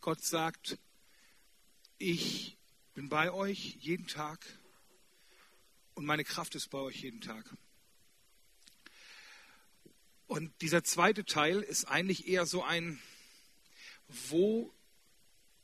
Gott 0.03 0.23
sagt, 0.23 0.79
ich 1.97 2.59
bin 2.93 3.09
bei 3.09 3.33
euch 3.33 3.77
jeden 3.81 4.07
Tag 4.07 4.45
und 5.95 6.05
meine 6.05 6.25
Kraft 6.25 6.55
ist 6.55 6.69
bei 6.69 6.79
euch 6.79 7.03
jeden 7.03 7.23
Tag. 7.23 7.57
Und 10.27 10.53
dieser 10.61 10.85
zweite 10.85 11.25
Teil 11.25 11.61
ist 11.61 11.87
eigentlich 11.87 12.29
eher 12.29 12.45
so 12.45 12.63
ein, 12.63 13.01
wo 14.09 14.71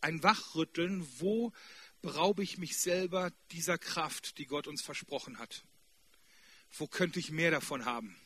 ein 0.01 0.23
Wachrütteln, 0.23 1.07
wo 1.19 1.53
beraube 2.03 2.43
ich 2.43 2.59
mich 2.59 2.77
selber 2.77 3.33
dieser 3.51 3.79
Kraft, 3.79 4.39
die 4.39 4.47
Gott 4.47 4.67
uns 4.67 4.83
versprochen 4.83 5.39
hat? 5.39 5.65
Wo 6.77 6.87
könnte 6.87 7.19
ich 7.19 7.31
mehr 7.31 7.51
davon 7.51 7.85
haben? 7.85 8.17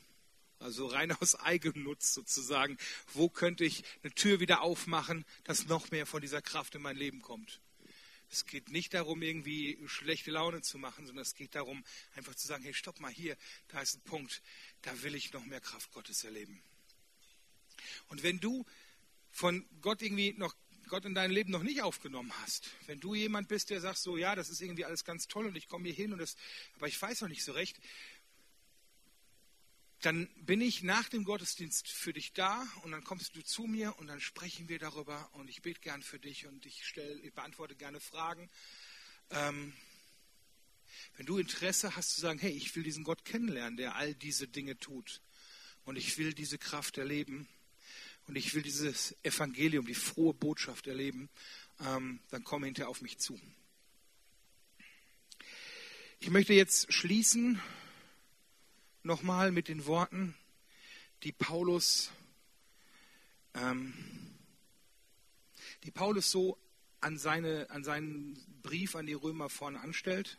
Also 0.58 0.86
rein 0.86 1.12
aus 1.20 1.34
Eigennutz 1.34 2.14
sozusagen. 2.14 2.78
Wo 3.12 3.28
könnte 3.28 3.64
ich 3.64 3.84
eine 4.02 4.14
Tür 4.14 4.40
wieder 4.40 4.62
aufmachen, 4.62 5.24
dass 5.44 5.66
noch 5.66 5.90
mehr 5.90 6.06
von 6.06 6.20
dieser 6.20 6.42
Kraft 6.42 6.74
in 6.74 6.82
mein 6.82 6.96
Leben 6.96 7.22
kommt? 7.22 7.60
Es 8.30 8.46
geht 8.46 8.70
nicht 8.70 8.94
darum, 8.94 9.20
irgendwie 9.20 9.78
schlechte 9.86 10.30
Laune 10.30 10.62
zu 10.62 10.78
machen, 10.78 11.06
sondern 11.06 11.22
es 11.22 11.34
geht 11.34 11.54
darum, 11.54 11.84
einfach 12.14 12.34
zu 12.34 12.46
sagen, 12.46 12.64
hey, 12.64 12.72
stopp 12.72 12.98
mal 12.98 13.12
hier, 13.12 13.36
da 13.68 13.82
ist 13.82 13.96
ein 13.96 14.00
Punkt, 14.02 14.40
da 14.80 15.02
will 15.02 15.14
ich 15.14 15.34
noch 15.34 15.44
mehr 15.44 15.60
Kraft 15.60 15.92
Gottes 15.92 16.24
erleben. 16.24 16.62
Und 18.08 18.22
wenn 18.22 18.40
du 18.40 18.64
von 19.30 19.66
Gott 19.82 20.00
irgendwie 20.00 20.32
noch 20.32 20.54
Gott 20.88 21.04
in 21.04 21.14
dein 21.14 21.30
Leben 21.30 21.50
noch 21.50 21.62
nicht 21.62 21.82
aufgenommen 21.82 22.32
hast, 22.42 22.70
wenn 22.86 23.00
du 23.00 23.14
jemand 23.14 23.48
bist, 23.48 23.70
der 23.70 23.80
sagt 23.80 23.98
so, 23.98 24.16
ja, 24.16 24.34
das 24.34 24.50
ist 24.50 24.60
irgendwie 24.60 24.84
alles 24.84 25.04
ganz 25.04 25.28
toll 25.28 25.46
und 25.46 25.56
ich 25.56 25.68
komme 25.68 25.84
hier 25.84 25.94
hin 25.94 26.12
und 26.12 26.18
das, 26.18 26.36
aber 26.76 26.88
ich 26.88 27.00
weiß 27.00 27.20
noch 27.22 27.28
nicht 27.28 27.44
so 27.44 27.52
recht, 27.52 27.78
dann 30.00 30.28
bin 30.36 30.60
ich 30.60 30.82
nach 30.82 31.08
dem 31.08 31.24
Gottesdienst 31.24 31.88
für 31.88 32.12
dich 32.12 32.32
da 32.32 32.66
und 32.82 32.90
dann 32.90 33.04
kommst 33.04 33.36
du 33.36 33.42
zu 33.42 33.64
mir 33.64 33.96
und 33.98 34.08
dann 34.08 34.20
sprechen 34.20 34.68
wir 34.68 34.78
darüber 34.78 35.30
und 35.34 35.48
ich 35.48 35.62
bete 35.62 35.80
gern 35.80 36.02
für 36.02 36.18
dich 36.18 36.46
und 36.46 36.66
ich, 36.66 36.86
stell, 36.86 37.20
ich 37.24 37.32
beantworte 37.32 37.76
gerne 37.76 38.00
Fragen. 38.00 38.50
Ähm, 39.30 39.72
wenn 41.16 41.26
du 41.26 41.38
Interesse 41.38 41.96
hast 41.96 42.14
zu 42.14 42.20
sagen, 42.20 42.38
hey, 42.38 42.50
ich 42.50 42.74
will 42.74 42.82
diesen 42.82 43.04
Gott 43.04 43.24
kennenlernen, 43.24 43.76
der 43.76 43.94
all 43.94 44.14
diese 44.14 44.48
Dinge 44.48 44.78
tut, 44.78 45.20
und 45.84 45.96
ich 45.96 46.18
will 46.18 46.32
diese 46.32 46.58
Kraft 46.58 46.98
erleben 46.98 47.48
und 48.26 48.36
ich 48.36 48.54
will 48.54 48.62
dieses 48.62 49.16
Evangelium, 49.22 49.86
die 49.86 49.94
frohe 49.94 50.34
Botschaft 50.34 50.86
erleben, 50.86 51.28
ähm, 51.80 52.20
dann 52.30 52.44
komm 52.44 52.64
hinterher 52.64 52.88
auf 52.88 53.02
mich 53.02 53.18
zu. 53.18 53.40
Ich 56.20 56.30
möchte 56.30 56.52
jetzt 56.52 56.92
schließen 56.92 57.60
nochmal 59.02 59.50
mit 59.50 59.68
den 59.68 59.86
Worten, 59.86 60.36
die 61.24 61.32
Paulus, 61.32 62.10
ähm, 63.54 63.92
die 65.82 65.90
Paulus 65.90 66.30
so 66.30 66.58
an, 67.00 67.18
seine, 67.18 67.68
an 67.70 67.82
seinen 67.82 68.38
Brief 68.62 68.94
an 68.94 69.06
die 69.06 69.12
Römer 69.14 69.48
vorne 69.48 69.80
anstellt. 69.80 70.38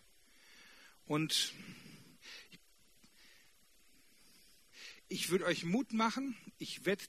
Und 1.06 1.54
ich 5.10 5.30
würde 5.30 5.46
euch 5.46 5.65
Mut 5.65 5.91
machen, 5.91 6.38
ich 6.58 6.86
werde 6.86 7.04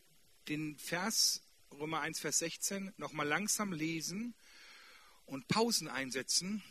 den 0.48 0.78
Vers 0.78 1.42
Römer 1.72 2.00
1, 2.00 2.20
Vers 2.20 2.38
16 2.38 2.92
nochmal 2.96 3.26
langsam 3.26 3.72
lesen 3.72 4.34
und 5.26 5.48
Pausen 5.48 5.88
einsetzen. 5.88 6.62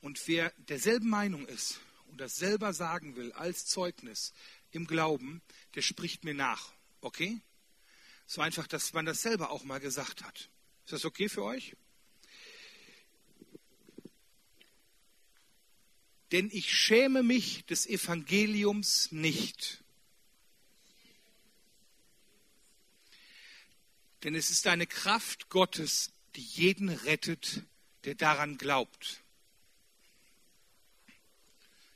Und 0.00 0.20
wer 0.26 0.50
derselben 0.68 1.08
Meinung 1.08 1.46
ist 1.46 1.80
und 2.08 2.20
das 2.20 2.36
selber 2.36 2.72
sagen 2.72 3.16
will 3.16 3.32
als 3.32 3.66
Zeugnis 3.66 4.32
im 4.70 4.86
Glauben, 4.86 5.40
der 5.74 5.82
spricht 5.82 6.24
mir 6.24 6.34
nach. 6.34 6.72
Okay? 7.00 7.40
So 8.26 8.40
einfach, 8.40 8.66
dass 8.66 8.92
man 8.92 9.06
das 9.06 9.22
selber 9.22 9.50
auch 9.50 9.64
mal 9.64 9.80
gesagt 9.80 10.24
hat. 10.24 10.50
Ist 10.84 10.92
das 10.92 11.04
okay 11.04 11.28
für 11.28 11.44
euch? 11.44 11.76
Denn 16.32 16.50
ich 16.52 16.72
schäme 16.72 17.22
mich 17.22 17.64
des 17.66 17.86
Evangeliums 17.86 19.12
nicht. 19.12 19.83
Denn 24.24 24.34
es 24.34 24.50
ist 24.50 24.66
eine 24.66 24.86
Kraft 24.86 25.50
Gottes, 25.50 26.12
die 26.34 26.40
jeden 26.42 26.88
rettet, 26.88 27.62
der 28.04 28.14
daran 28.14 28.56
glaubt. 28.56 29.22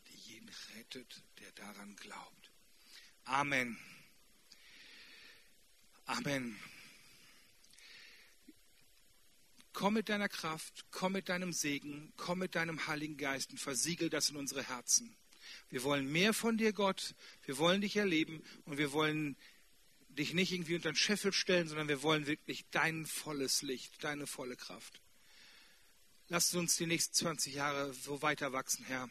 Die 0.09 0.33
jeden 0.33 0.51
rettet, 0.77 1.23
der 1.41 1.51
daran 1.53 1.97
glaubt. 1.97 2.51
Amen. 3.25 3.79
Amen. 6.05 6.59
Komm 9.73 9.95
mit 9.95 10.09
deiner 10.09 10.29
Kraft, 10.29 10.85
komm 10.91 11.12
mit 11.12 11.29
deinem 11.31 11.53
Segen, 11.53 12.12
komm 12.17 12.41
mit 12.41 12.55
deinem 12.57 12.87
Heiligen 12.87 13.17
Geist 13.17 13.53
und 13.53 13.59
versiegel 13.59 14.11
das 14.11 14.29
in 14.29 14.37
unsere 14.37 14.69
Herzen. 14.69 15.17
Wir 15.71 15.83
wollen 15.83 16.11
mehr 16.11 16.35
von 16.35 16.59
dir, 16.59 16.75
Gott. 16.75 17.14
Wir 17.45 17.57
wollen 17.57 17.81
dich 17.81 17.97
erleben 17.97 18.43
und 18.64 18.77
wir 18.77 18.93
wollen 18.93 19.37
dich 20.18 20.35
nicht 20.35 20.52
irgendwie 20.52 20.74
unter 20.74 20.90
den 20.90 20.96
Scheffel 20.96 21.33
stellen, 21.33 21.68
sondern 21.68 21.88
wir 21.88 22.02
wollen 22.02 22.26
wirklich 22.26 22.66
dein 22.70 23.07
volles 23.07 23.62
Licht, 23.62 24.02
deine 24.02 24.26
volle 24.26 24.57
Kraft. 24.57 25.00
Lass 26.28 26.54
uns 26.54 26.76
die 26.76 26.87
nächsten 26.87 27.14
20 27.14 27.54
Jahre 27.54 27.94
so 27.94 28.20
weiter 28.20 28.52
wachsen, 28.52 28.85
Herr. 28.85 29.09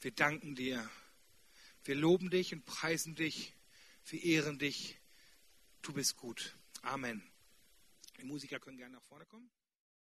Wir 0.00 0.10
danken 0.10 0.54
dir. 0.54 0.90
Wir 1.84 1.94
loben 1.94 2.28
dich 2.28 2.52
und 2.52 2.64
preisen 2.64 3.14
dich. 3.14 3.54
Wir 4.06 4.22
ehren 4.22 4.58
dich. 4.58 4.98
Du 5.80 5.92
bist 5.92 6.16
gut. 6.16 6.56
Amen. 6.82 7.22
Die 8.18 8.24
Musiker 8.24 8.60
können 8.60 8.76
gerne 8.76 8.94
nach 8.96 9.02
vorne 9.04 9.24
kommen. 9.26 9.50